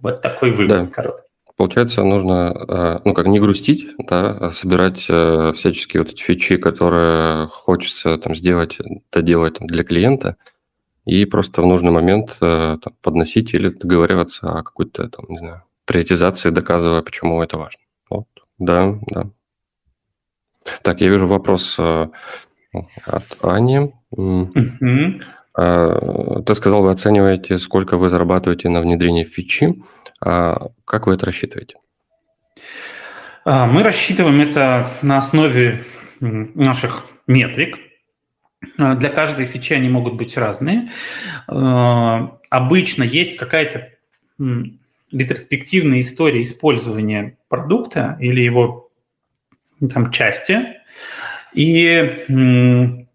[0.00, 0.86] Вот такой вывод да.
[0.86, 1.24] короткий.
[1.56, 6.56] Получается, нужно, э, ну, как не грустить, да, а собирать э, всяческие вот эти фичи,
[6.56, 8.78] которые хочется там сделать,
[9.12, 10.36] доделать там, для клиента,
[11.04, 15.62] и просто в нужный момент э, там, подносить или договариваться о какой-то, там, не знаю,
[15.84, 17.82] приоритизации, доказывая, почему это важно.
[18.10, 18.26] Вот,
[18.58, 19.30] да, да.
[20.82, 21.78] Так, я вижу вопрос
[23.06, 23.92] от Ани.
[24.10, 25.20] Угу.
[26.46, 29.82] Ты сказал, вы оцениваете, сколько вы зарабатываете на внедрении фичи.
[30.20, 31.76] А как вы это рассчитываете?
[33.44, 35.82] А, мы рассчитываем это на основе
[36.20, 37.78] наших метрик.
[38.78, 40.90] Для каждой фичи они могут быть разные.
[41.46, 43.90] Обычно есть какая-то
[45.12, 48.90] ретроспективная история использования продукта или его
[49.92, 50.60] там, части.
[51.54, 53.06] И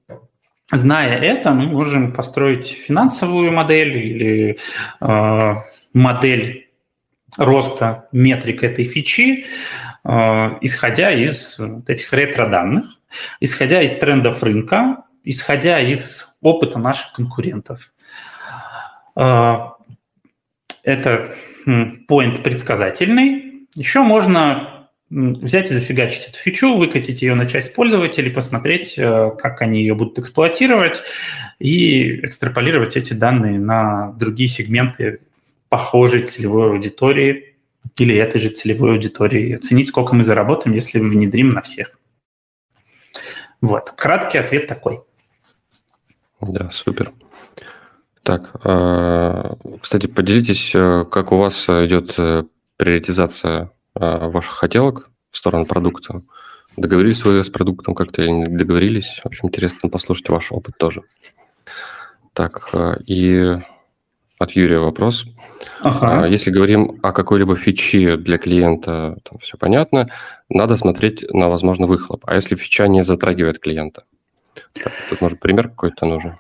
[0.71, 4.57] зная это, мы можем построить финансовую модель или
[5.93, 6.69] модель
[7.37, 9.45] роста метрик этой фичи,
[10.03, 12.99] э, исходя из вот этих ретро-данных,
[13.39, 17.91] исходя из трендов рынка, исходя из опыта наших конкурентов.
[19.15, 19.57] Э,
[20.83, 21.31] это
[21.65, 23.67] point предсказательный.
[23.75, 24.78] Еще можно
[25.09, 29.95] взять и зафигачить эту фичу, выкатить ее на часть пользователей, посмотреть, э, как они ее
[29.95, 31.01] будут эксплуатировать
[31.59, 35.19] и экстраполировать эти данные на другие сегменты
[35.67, 37.55] похожей целевой аудитории
[37.97, 41.99] или этой же целевой аудитории, оценить, сколько мы заработаем, если внедрим на всех.
[43.61, 45.01] Вот, краткий ответ такой.
[46.39, 47.11] Да, супер.
[48.23, 52.43] Так, а, кстати, поделитесь, э, как у вас идет э,
[52.77, 56.21] приоритизация а, ваших хотелок в сторону продукта.
[56.77, 59.19] Договорились вы с продуктом как-то или не договорились?
[59.23, 61.01] В общем, интересно послушать ваш опыт тоже.
[62.33, 63.57] Так, а, и
[64.37, 65.25] от Юрия вопрос.
[65.81, 66.23] Ага.
[66.23, 70.09] А, если говорим о какой-либо фичи для клиента, там все понятно,
[70.47, 72.23] надо смотреть на, возможно, выхлоп.
[72.25, 74.03] А если фича не затрагивает клиента?
[75.09, 76.37] Тут, может, пример какой-то нужен?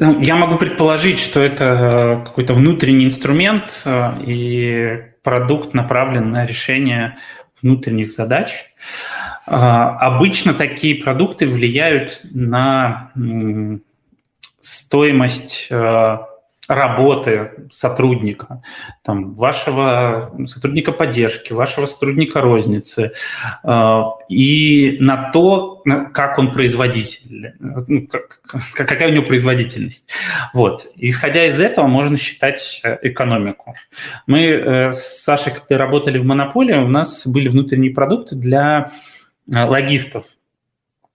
[0.00, 6.46] Ну, я могу предположить, что это э, какой-то внутренний инструмент э, и продукт направлен на
[6.46, 7.18] решение
[7.60, 8.72] внутренних задач.
[9.46, 13.12] А, обычно такие продукты влияют на
[14.62, 16.18] стоимость э,
[16.70, 18.62] работы сотрудника,
[19.02, 23.10] там, вашего сотрудника поддержки, вашего сотрудника розницы,
[23.64, 25.82] э, и на то,
[26.14, 28.40] как он производитель, ну, как,
[28.74, 30.10] какая у него производительность.
[30.54, 30.86] Вот.
[30.94, 33.74] Исходя из этого можно считать э, экономику.
[34.28, 38.92] Мы э, с Сашей, когда работали в Монополии, у нас были внутренние продукты для
[39.52, 40.26] э, логистов.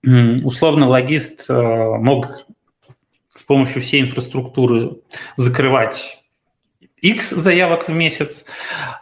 [0.04, 2.46] Условно, логист мог
[3.36, 4.98] с помощью всей инфраструктуры
[5.36, 6.20] закрывать
[7.02, 8.46] X заявок в месяц.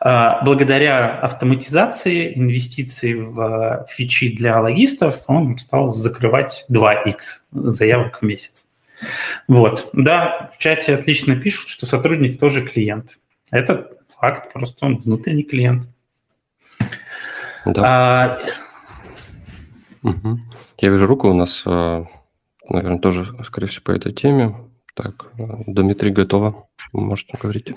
[0.01, 7.19] А, благодаря автоматизации, инвестиций в фичи для логистов, он стал закрывать 2X
[7.51, 8.67] заявок в месяц.
[9.47, 9.89] Вот.
[9.93, 13.19] Да, в чате отлично пишут, что сотрудник тоже клиент.
[13.51, 15.87] Это факт, просто он внутренний клиент.
[17.65, 17.81] Да.
[17.85, 18.39] А...
[20.01, 20.39] Угу.
[20.79, 22.05] Я вижу руку у нас а,
[22.69, 24.55] наверное, тоже, скорее всего, по этой теме.
[24.95, 25.31] Так,
[25.67, 26.67] Дмитрий, готово.
[26.91, 27.73] Можете говорить.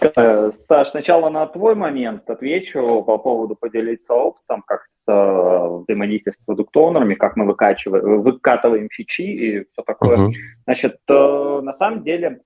[0.00, 6.34] Э, Саш, сначала на твой момент отвечу по поводу поделиться опытом, как с э, взаимодействием
[6.34, 6.74] с продукт
[7.18, 10.16] как мы выкачиваем, выкатываем фичи и все такое.
[10.16, 10.32] Uh-huh.
[10.64, 12.40] Значит, э, на самом деле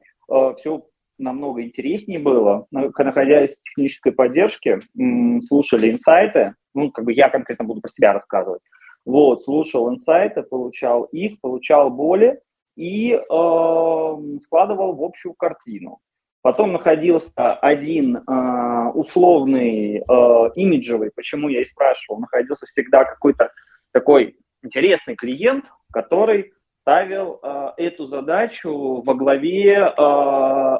[0.58, 0.82] все
[1.18, 4.80] намного интереснее было, находясь в технической поддержке,
[5.46, 8.62] слушали инсайты, ну, как бы я конкретно буду про себя рассказывать,
[9.04, 12.40] вот, слушал инсайты, получал их, получал боли
[12.76, 13.18] и э,
[14.44, 15.98] складывал в общую картину.
[16.42, 23.50] Потом находился один э, условный э, имиджевый, почему я и спрашивал, находился всегда какой-то
[23.92, 26.52] такой интересный клиент, который
[26.82, 29.90] ставил э, эту задачу во главе э,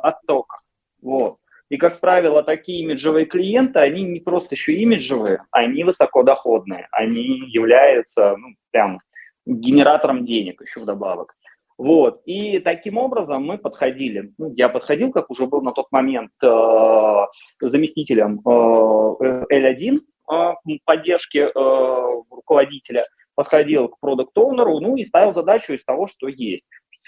[0.03, 0.59] оттока.
[1.01, 1.39] Вот.
[1.71, 8.37] И, как правило, такие имиджевые клиенты, они не просто еще имиджевые, они высокодоходные, они являются
[8.37, 9.01] ну, прям
[9.47, 11.35] генератором денег еще вдобавок.
[11.77, 12.23] Вот.
[12.25, 14.33] И таким образом мы подходили.
[14.39, 17.27] Ну, я подходил, как уже был на тот момент э,
[17.61, 19.99] заместителем э, L1
[20.31, 20.53] э,
[20.85, 26.65] поддержки э, руководителя, подходил к продукт оунеру ну и ставил задачу из того, что есть.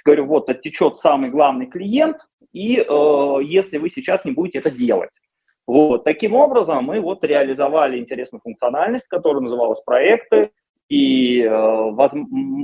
[0.06, 2.18] Говорю, вот оттечет самый главный клиент,
[2.52, 5.10] и э, если вы сейчас не будете это делать,
[5.66, 6.04] Вот.
[6.04, 10.52] Таким образом, мы вот реализовали интересную функциональность, которая называлась проекты,
[10.88, 11.90] и э,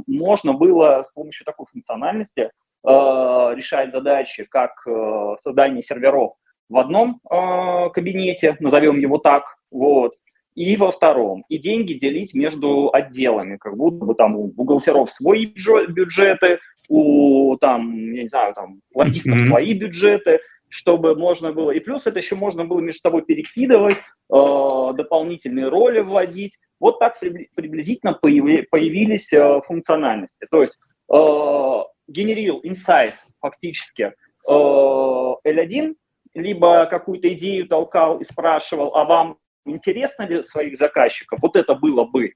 [0.06, 2.50] можно было с помощью такой функциональности э,
[2.84, 6.34] решать задачи, как э, создание серверов
[6.68, 10.12] в одном э, кабинете, назовем его так, вот,
[10.54, 11.44] и во втором.
[11.48, 18.12] И деньги делить между отделами, как будто бы там у бухгалтеров свои бюджеты, у там,
[18.12, 19.46] я не знаю, там, логистов mm-hmm.
[19.48, 24.92] свои бюджеты, чтобы можно было, и плюс это еще можно было между собой перекидывать, э,
[24.94, 26.54] дополнительные роли вводить.
[26.80, 30.46] Вот так приблизительно появи, появились э, функциональности.
[30.50, 30.74] То есть
[31.12, 34.12] э, генерил инсайт фактически
[34.48, 35.94] э, L1,
[36.34, 41.38] либо какую-то идею толкал и спрашивал, а вам интересно ли своих заказчиков?
[41.42, 42.34] Вот это было бы.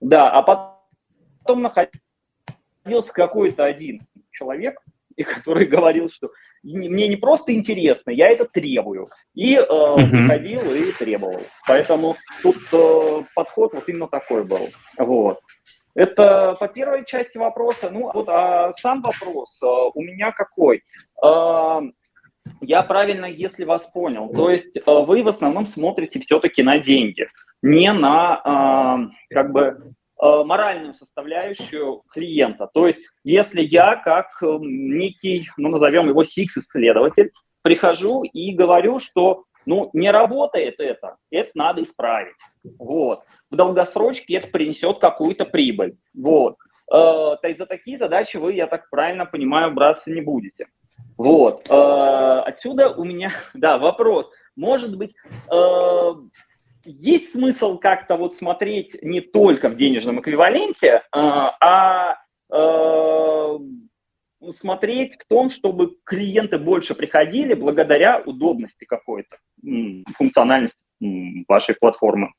[0.00, 4.00] Да, а потом находился какой-то один
[4.30, 4.80] человек,
[5.16, 6.30] и который говорил, что
[6.62, 9.10] мне не просто интересно, я это требую.
[9.34, 11.42] И э, выходил и требовал.
[11.66, 14.70] Поэтому тут э, подход вот именно такой был.
[14.96, 15.40] Вот.
[15.94, 17.90] Это по первой части вопроса.
[17.90, 20.82] Ну, вот а сам вопрос э, у меня какой?
[21.22, 21.80] Э,
[22.60, 24.28] я правильно, если вас понял.
[24.30, 27.28] То есть э, вы в основном смотрите все-таки на деньги,
[27.62, 29.62] не на э, как бы
[30.20, 32.68] э, моральную составляющую клиента.
[32.72, 37.32] То есть если я как некий, ну назовем его SIX-исследователь,
[37.62, 42.36] прихожу и говорю, что ну не работает это, это надо исправить.
[42.78, 43.22] Вот.
[43.50, 45.96] В долгосрочке это принесет какую-то прибыль.
[46.14, 46.56] Вот.
[46.90, 50.66] есть за такие задачи вы, я так правильно понимаю, браться не будете.
[51.16, 51.66] Вот.
[51.68, 54.30] Э, отсюда у меня, да, вопрос.
[54.56, 55.14] Может быть,
[55.50, 56.14] э,
[56.84, 62.16] есть смысл как-то вот смотреть не только в денежном эквиваленте, э, а
[64.60, 69.38] смотреть в том, чтобы клиенты больше приходили благодаря удобности какой-то,
[70.18, 70.76] функциональности
[71.48, 72.32] вашей платформы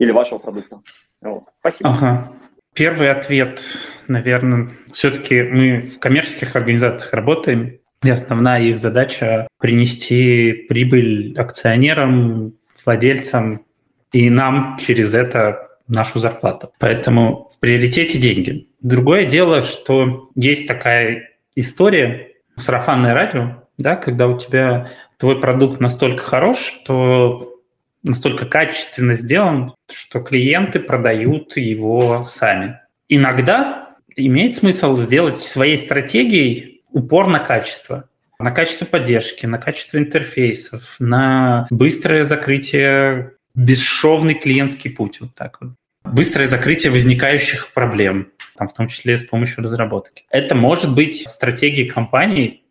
[0.00, 0.80] или вашего продукта.
[1.20, 1.44] Вот.
[1.60, 1.90] Спасибо.
[1.90, 2.32] Ага.
[2.74, 3.62] Первый ответ,
[4.08, 13.64] наверное, все-таки мы в коммерческих организациях работаем, и основная их задача принести прибыль акционерам, владельцам
[14.12, 16.72] и нам через это нашу зарплату.
[16.78, 18.68] Поэтому в приоритете деньги.
[18.80, 26.22] Другое дело, что есть такая история, сарафанное радио, да, когда у тебя твой продукт настолько
[26.22, 27.54] хорош, что
[28.02, 32.78] настолько качественно сделан, что клиенты продают его сами.
[33.08, 40.96] Иногда имеет смысл сделать своей стратегией упор на качество, на качество поддержки, на качество интерфейсов,
[40.98, 45.72] на быстрое закрытие, бесшовный клиентский путь, вот так вот.
[46.04, 50.24] Быстрое закрытие возникающих проблем, там, в том числе с помощью разработки.
[50.30, 52.62] Это может быть стратегией компании,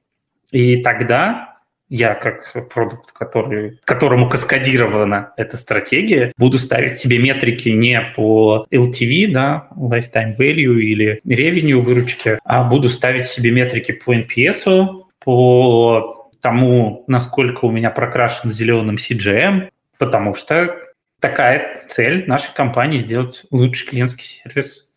[0.51, 1.52] и тогда
[1.93, 9.31] я как продукт, который, которому каскадирована эта стратегия, буду ставить себе метрики не по LTV,
[9.31, 17.03] да, lifetime value или revenue выручки, а буду ставить себе метрики по NPS, по тому,
[17.05, 19.69] насколько у меня прокрашен зеленым CGM,
[19.99, 20.75] потому что
[21.19, 24.89] такая цель нашей компании сделать лучший клиентский сервис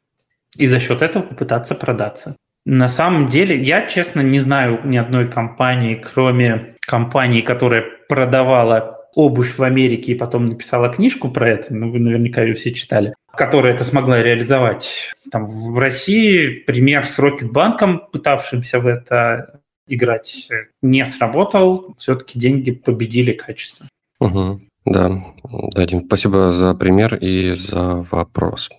[0.56, 2.36] и за счет этого попытаться продаться.
[2.66, 9.56] На самом деле, я, честно, не знаю ни одной компании, кроме компании, которая продавала обувь
[9.56, 13.72] в Америке и потом написала книжку про это, ну, вы наверняка ее все читали, которая
[13.72, 15.14] это смогла реализовать.
[15.30, 20.48] Там в России пример с Рокетбанком, пытавшимся в это играть,
[20.82, 21.94] не сработал.
[21.98, 23.86] Все-таки деньги победили качество.
[24.18, 24.60] Угу.
[24.86, 25.24] Да,
[25.72, 28.70] да, Дим, спасибо за пример и за вопрос.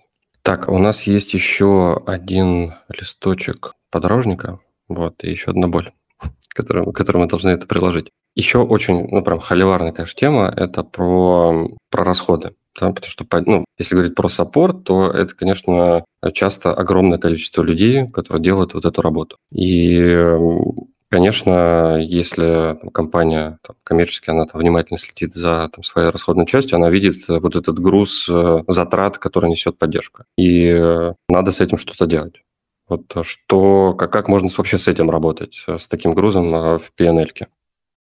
[0.44, 5.92] Так, у нас есть еще один листочек подорожника, вот, и еще одна боль,
[6.50, 8.10] которую, которую мы должны это приложить.
[8.36, 12.54] Еще очень, ну, прям холиварная, конечно, тема, это про, про расходы.
[12.80, 18.08] Да, потому что, ну, если говорить про саппорт, то это, конечно, часто огромное количество людей,
[18.08, 19.38] которые делают вот эту работу.
[19.52, 20.16] И
[21.10, 26.76] Конечно, если там, компания там, коммерческая, она там, внимательно следит за там, своей расходной частью,
[26.76, 30.26] она видит вот этот груз э, затрат, который несет поддержка.
[30.38, 32.42] И э, надо с этим что-то делать.
[32.88, 37.30] Вот что, как, как можно вообще с этим работать, э, с таким грузом в PNL?
[37.34, 37.48] -ке?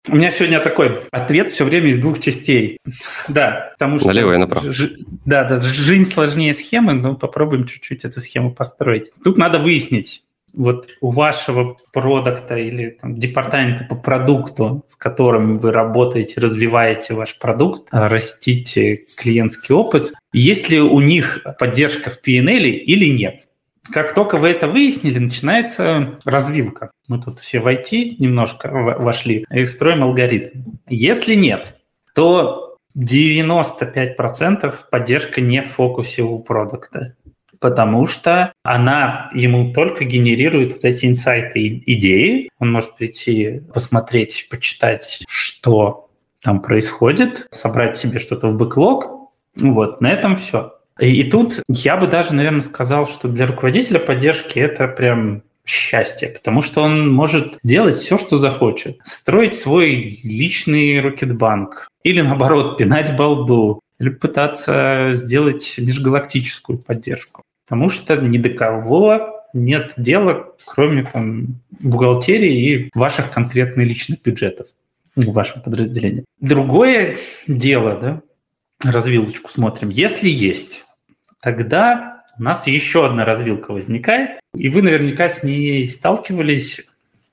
[0.07, 2.79] У меня сегодня такой ответ все время из двух частей.
[3.27, 4.07] да, потому что...
[4.07, 4.71] Налево и направо.
[4.71, 4.93] Ж,
[5.25, 9.11] да, да, жизнь сложнее схемы, но попробуем чуть-чуть эту схему построить.
[9.23, 10.23] Тут надо выяснить,
[10.53, 17.37] вот у вашего продукта или там, департамента по продукту, с которым вы работаете, развиваете ваш
[17.37, 23.47] продукт, растите клиентский опыт, есть ли у них поддержка в PNL или нет?
[23.89, 26.91] Как только вы это выяснили, начинается развилка.
[27.07, 30.77] Мы тут все в IT немножко вошли и строим алгоритм.
[30.87, 31.77] Если нет,
[32.13, 37.15] то 95% поддержка не в фокусе у продукта
[37.61, 42.49] потому что она ему только генерирует вот эти инсайты идеи.
[42.57, 46.09] Он может прийти, посмотреть, почитать, что
[46.41, 49.29] там происходит, собрать себе что-то в бэклог.
[49.55, 50.73] Вот, на этом все.
[51.01, 56.29] И, и тут я бы даже, наверное, сказал, что для руководителя поддержки это прям счастье,
[56.29, 58.99] потому что он может делать все, что захочет.
[59.03, 67.43] Строить свой личный рокетбанк или, наоборот, пинать балду, или пытаться сделать межгалактическую поддержку.
[67.65, 74.67] Потому что ни до кого нет дела, кроме там, бухгалтерии и ваших конкретных личных бюджетов
[75.15, 76.25] в вашем подразделении.
[76.39, 78.21] Другое дело, да,
[78.91, 79.89] развилочку смотрим.
[79.89, 80.85] Если есть,
[81.41, 86.81] тогда у нас еще одна развилка возникает, и вы наверняка с ней сталкивались.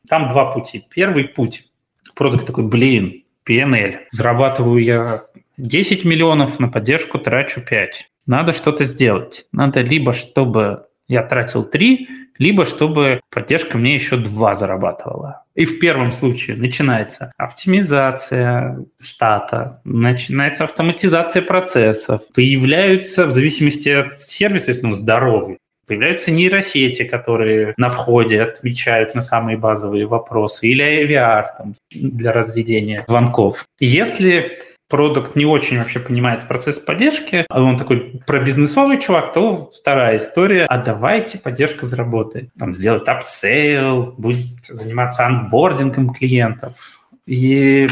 [0.09, 0.86] Там два пути.
[0.90, 1.70] Первый путь.
[2.14, 4.00] Продукт такой, блин, PNL.
[4.11, 5.24] Зарабатываю я
[5.56, 8.11] 10 миллионов, на поддержку трачу 5.
[8.26, 9.46] Надо что-то сделать.
[9.52, 15.44] Надо либо, чтобы я тратил 3, либо чтобы поддержка мне еще 2 зарабатывала.
[15.54, 24.70] И в первом случае начинается оптимизация штата, начинается автоматизация процессов, появляются, в зависимости от сервиса,
[24.70, 31.46] если он здоровый, Появляются нейросети, которые на входе отвечают на самые базовые вопросы, или IVR
[31.56, 33.64] там, для разведения звонков.
[33.80, 39.70] Если продакт не очень вообще понимает процесс поддержки, а он такой про бизнесовый чувак, то
[39.78, 42.51] вторая история, а давайте поддержка заработает.
[42.59, 47.01] Там сделать upsell, будет заниматься онбордингом клиентов.
[47.26, 47.89] И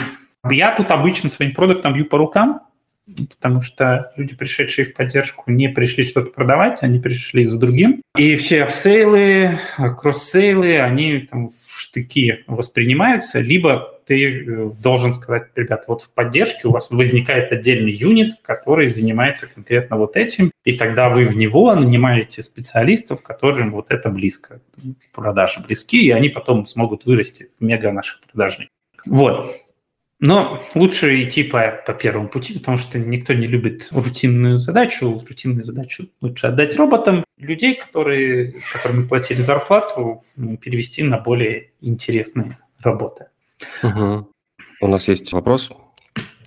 [0.51, 2.63] я тут обычно своим продактам бью по рукам,
[3.39, 8.03] потому что люди, пришедшие в поддержку, не пришли что-то продавать, они пришли за другим.
[8.17, 15.85] И все апсейлы, кросс-сейлы, они там в штыки воспринимаются, либо ты э, должен сказать, ребят,
[15.89, 21.09] вот в поддержке у вас возникает отдельный юнит, который занимается конкретно вот этим, и тогда
[21.09, 24.61] вы в него нанимаете специалистов, которым вот это близко.
[25.13, 28.73] Продажи близки, и они потом смогут вырасти в мега наших продажников.
[29.07, 29.55] Вот.
[30.19, 35.23] Но лучше идти по, по первому пути, потому что никто не любит рутинную задачу.
[35.29, 37.25] Рутинную задачу лучше отдать роботам.
[37.37, 40.25] Людей, которые, которым платили зарплату,
[40.63, 43.27] перевести на более интересные работы.
[43.83, 44.31] Угу.
[44.81, 45.71] У нас есть вопрос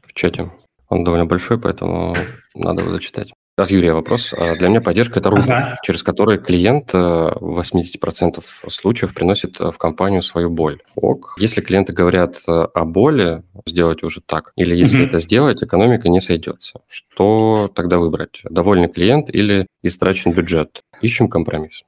[0.04, 0.52] в чате.
[0.88, 2.16] Он довольно большой, поэтому
[2.56, 3.32] надо его зачитать.
[3.60, 4.34] От Юрия вопрос.
[4.34, 5.80] А для меня поддержка– это рупор, ага.
[5.84, 10.80] через который клиент э, в 80% случаев приносит э, в компанию свою боль.
[10.96, 11.36] Ок.
[11.38, 14.54] Если клиенты говорят э, о боли, сделать уже так.
[14.56, 15.08] Или если угу.
[15.08, 16.80] это сделать, экономика не сойдется.
[16.88, 18.42] Что тогда выбрать?
[18.50, 20.82] Довольный клиент или истрачен бюджет?
[21.02, 21.84] Ищем компромисс.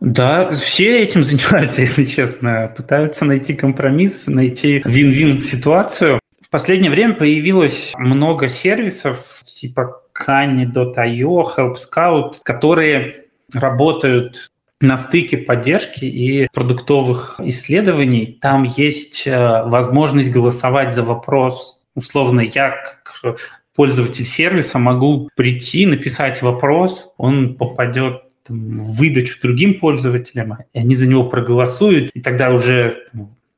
[0.00, 2.72] Да, все этим занимаются, если честно.
[2.76, 6.20] Пытаются найти компромисс, найти вин-вин ситуацию.
[6.40, 16.04] В последнее время появилось много сервисов типа Kani.io, Help Scout, которые работают на стыке поддержки
[16.04, 18.38] и продуктовых исследований.
[18.40, 21.82] Там есть э, возможность голосовать за вопрос.
[21.94, 23.38] Условно, я как
[23.74, 31.06] пользователь сервиса могу прийти, написать вопрос, он попадет там, выдачу другим пользователям, и они за
[31.06, 33.08] него проголосуют, и тогда уже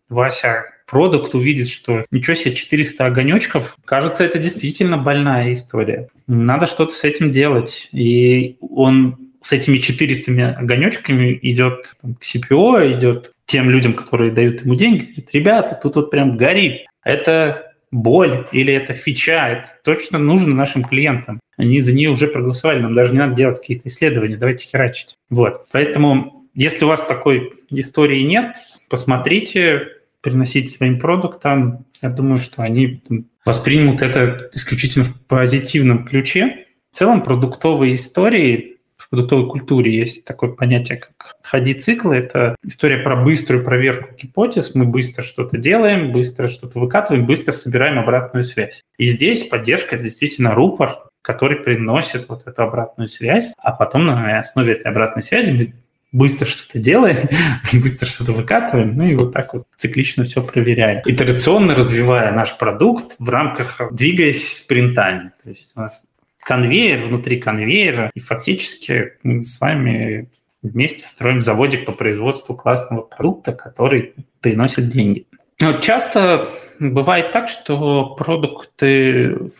[0.08, 6.08] Вася продукт увидит, что ничего себе, 400 огонечков, кажется, это действительно больная история.
[6.26, 7.88] Надо что-то с этим делать.
[7.92, 14.74] И он с этими 400 огонечками идет к CPO, идет тем людям, которые дают ему
[14.74, 16.86] деньги, говорит, ребята, тут вот прям горит.
[17.02, 21.40] Это боль или это фича, это точно нужно нашим клиентам.
[21.56, 25.14] Они за нее уже проголосовали, нам даже не надо делать какие-то исследования, давайте херачить.
[25.30, 25.66] Вот.
[25.72, 28.56] Поэтому, если у вас такой истории нет,
[28.88, 29.88] посмотрите,
[30.20, 31.84] приносите своим продуктам.
[32.00, 33.02] Я думаю, что они
[33.44, 36.66] воспримут это исключительно в позитивном ключе.
[36.92, 38.77] В целом продуктовые истории
[39.10, 42.16] продуктовой культуре есть такое понятие, как ходи циклы.
[42.16, 44.74] Это история про быструю проверку гипотез.
[44.74, 48.82] Мы быстро что-то делаем, быстро что-то выкатываем, быстро собираем обратную связь.
[48.98, 54.72] И здесь поддержка– действительно рупор, который приносит вот эту обратную связь, а потом на основе
[54.74, 55.72] этой обратной связи мы
[56.12, 57.28] быстро что-то делаем,
[57.72, 61.02] быстро что-то выкатываем, ну и вот так вот циклично все проверяем.
[61.04, 65.32] Итерационно развивая наш продукт в рамках, двигаясь спринтами.
[65.42, 66.02] То есть у нас
[66.42, 70.30] конвейер внутри конвейера, и фактически мы с вами
[70.62, 75.26] вместе строим заводик по производству классного продукта, который приносит деньги.
[75.60, 79.50] Вот часто бывает так, что продукты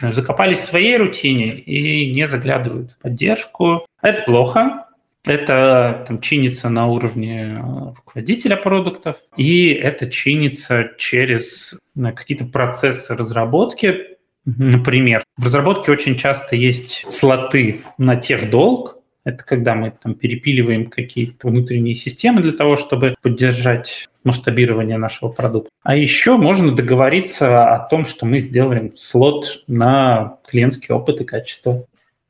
[0.00, 3.86] закопались в своей рутине и не заглядывают в поддержку.
[4.00, 4.86] Это плохо,
[5.24, 7.62] это там, чинится на уровне
[7.96, 14.16] руководителя продуктов, и это чинится через какие-то процессы разработки.
[14.44, 21.48] Например, в разработке очень часто есть слоты на техдолг, это когда мы там перепиливаем какие-то
[21.48, 25.70] внутренние системы для того, чтобы поддержать масштабирование нашего продукта.
[25.82, 31.84] А еще можно договориться о том, что мы сделаем слот на клиентский опыт и качество.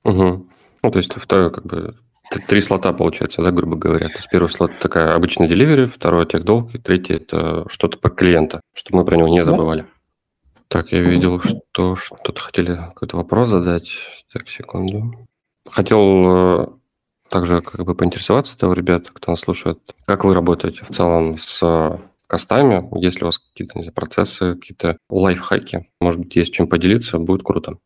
[0.04, 0.46] Угу.
[0.82, 1.94] Ну, то есть второе, как бы,
[2.46, 4.08] три слота получается, да, грубо говоря.
[4.08, 8.60] То есть первый слот такая обычная delivery, второй техдолг, и третий это что-то про клиента,
[8.74, 9.82] чтобы мы про него не забывали.
[9.82, 9.86] Да.
[10.72, 13.90] Так, я видел, что что-то хотели какой-то вопрос задать.
[14.32, 15.28] Так, секунду.
[15.70, 16.66] Хотел э,
[17.28, 22.00] также как бы поинтересоваться того ребят, кто нас слушает, как вы работаете в целом с
[22.26, 27.76] костами, если у вас какие-то процессы, какие-то лайфхаки, может быть, есть чем поделиться, будет круто.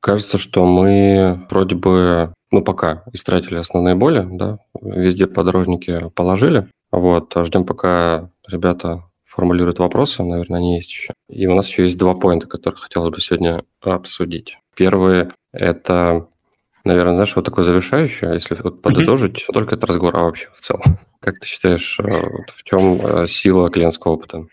[0.00, 7.32] Кажется, что мы вроде бы, ну, пока истратили основные боли, да, везде подорожники положили, вот,
[7.34, 9.04] ждем, пока ребята
[9.34, 11.12] формулируют вопросы, наверное, они есть еще.
[11.28, 14.58] И у нас еще есть два поинта, которые хотелось бы сегодня обсудить.
[14.76, 16.28] Первый– это
[16.86, 19.52] Наверное, знаешь, вот такое завершающее, если вот подытожить, mm-hmm.
[19.54, 20.82] только это разговор, а вообще в целом.
[21.20, 24.46] Как ты считаешь, э, в чем э, сила клиентского опыта?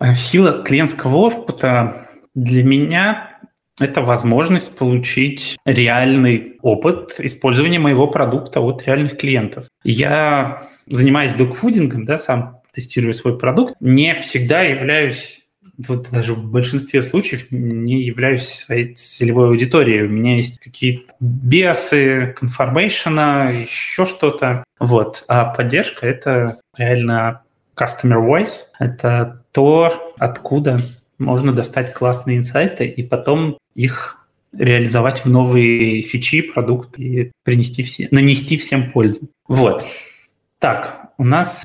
[0.00, 3.38] Э, сила клиентского опыта для меня
[3.78, 9.66] это возможность получить реальный опыт использования моего продукта от реальных клиентов.
[9.84, 15.42] Я занимаюсь докфудингом, да, сам тестирую свой продукт, не всегда являюсь
[15.78, 20.02] вот даже в большинстве случаев не являюсь своей целевой аудиторией.
[20.02, 24.64] У меня есть какие-то биосы, конформейшена, еще что-то.
[24.78, 25.24] Вот.
[25.28, 27.42] А поддержка— это реально
[27.76, 28.66] customer voice.
[28.78, 30.78] Это то, откуда
[31.18, 34.18] можно достать классные инсайты и потом их
[34.52, 39.28] реализовать в новые фичи, продукт и принести все, нанести всем пользу.
[39.48, 39.84] Вот.
[40.58, 41.64] Так, у нас...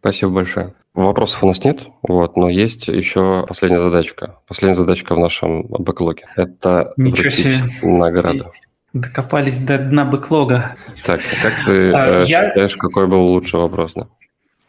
[0.00, 0.74] Спасибо большое.
[0.94, 4.38] Вопросов у нас нет, вот, но есть еще последняя задачка.
[4.48, 6.24] Последняя задачка в нашем бэклоге.
[6.36, 7.58] Это Ничего себе.
[7.82, 8.52] награду.
[8.92, 10.74] Докопались до дна бэклога.
[11.04, 12.78] Так, а как ты а, считаешь, я...
[12.78, 13.92] какой был лучший вопрос?
[13.94, 14.08] Да?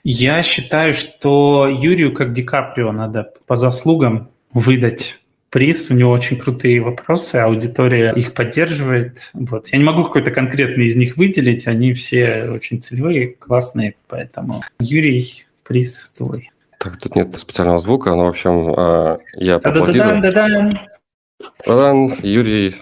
[0.04, 5.21] Я считаю, что Юрию, как Ди Каприо, надо по заслугам выдать
[5.52, 5.92] приз.
[5.92, 9.30] У него очень крутые вопросы, аудитория их поддерживает.
[9.34, 9.68] Вот.
[9.68, 15.46] Я не могу какой-то конкретный из них выделить, они все очень целевые, классные, поэтому Юрий
[15.64, 16.50] приз твой.
[16.80, 20.22] Так, тут нет специального звука, но, в общем, э, я поаплодирую.
[20.22, 22.18] Да-да-да.
[22.24, 22.76] Юрий,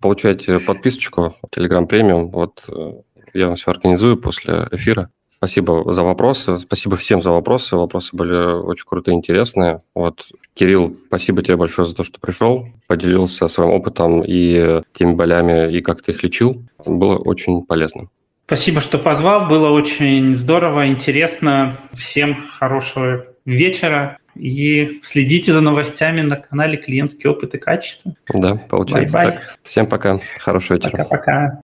[0.00, 2.30] получайте подписочку Telegram Premium.
[2.30, 2.92] Вот э,
[3.34, 5.10] я вам все организую после эфира.
[5.42, 6.56] Спасибо за вопросы.
[6.58, 7.74] Спасибо всем за вопросы.
[7.74, 9.80] Вопросы были очень крутые, интересные.
[9.92, 15.76] Вот, Кирилл, спасибо тебе большое за то, что пришел, поделился своим опытом и теми болями,
[15.76, 16.62] и как ты их лечил.
[16.86, 18.06] Было очень полезно.
[18.46, 19.48] Спасибо, что позвал.
[19.48, 21.76] Было очень здорово, интересно.
[21.92, 24.18] Всем хорошего вечера.
[24.36, 28.14] И следите за новостями на канале «Клиентский опыт и качество».
[28.32, 29.32] Да, получается Bye -bye.
[29.32, 29.58] так.
[29.64, 30.20] Всем пока.
[30.38, 30.90] Хорошего вечера.
[30.92, 31.60] Пока-пока.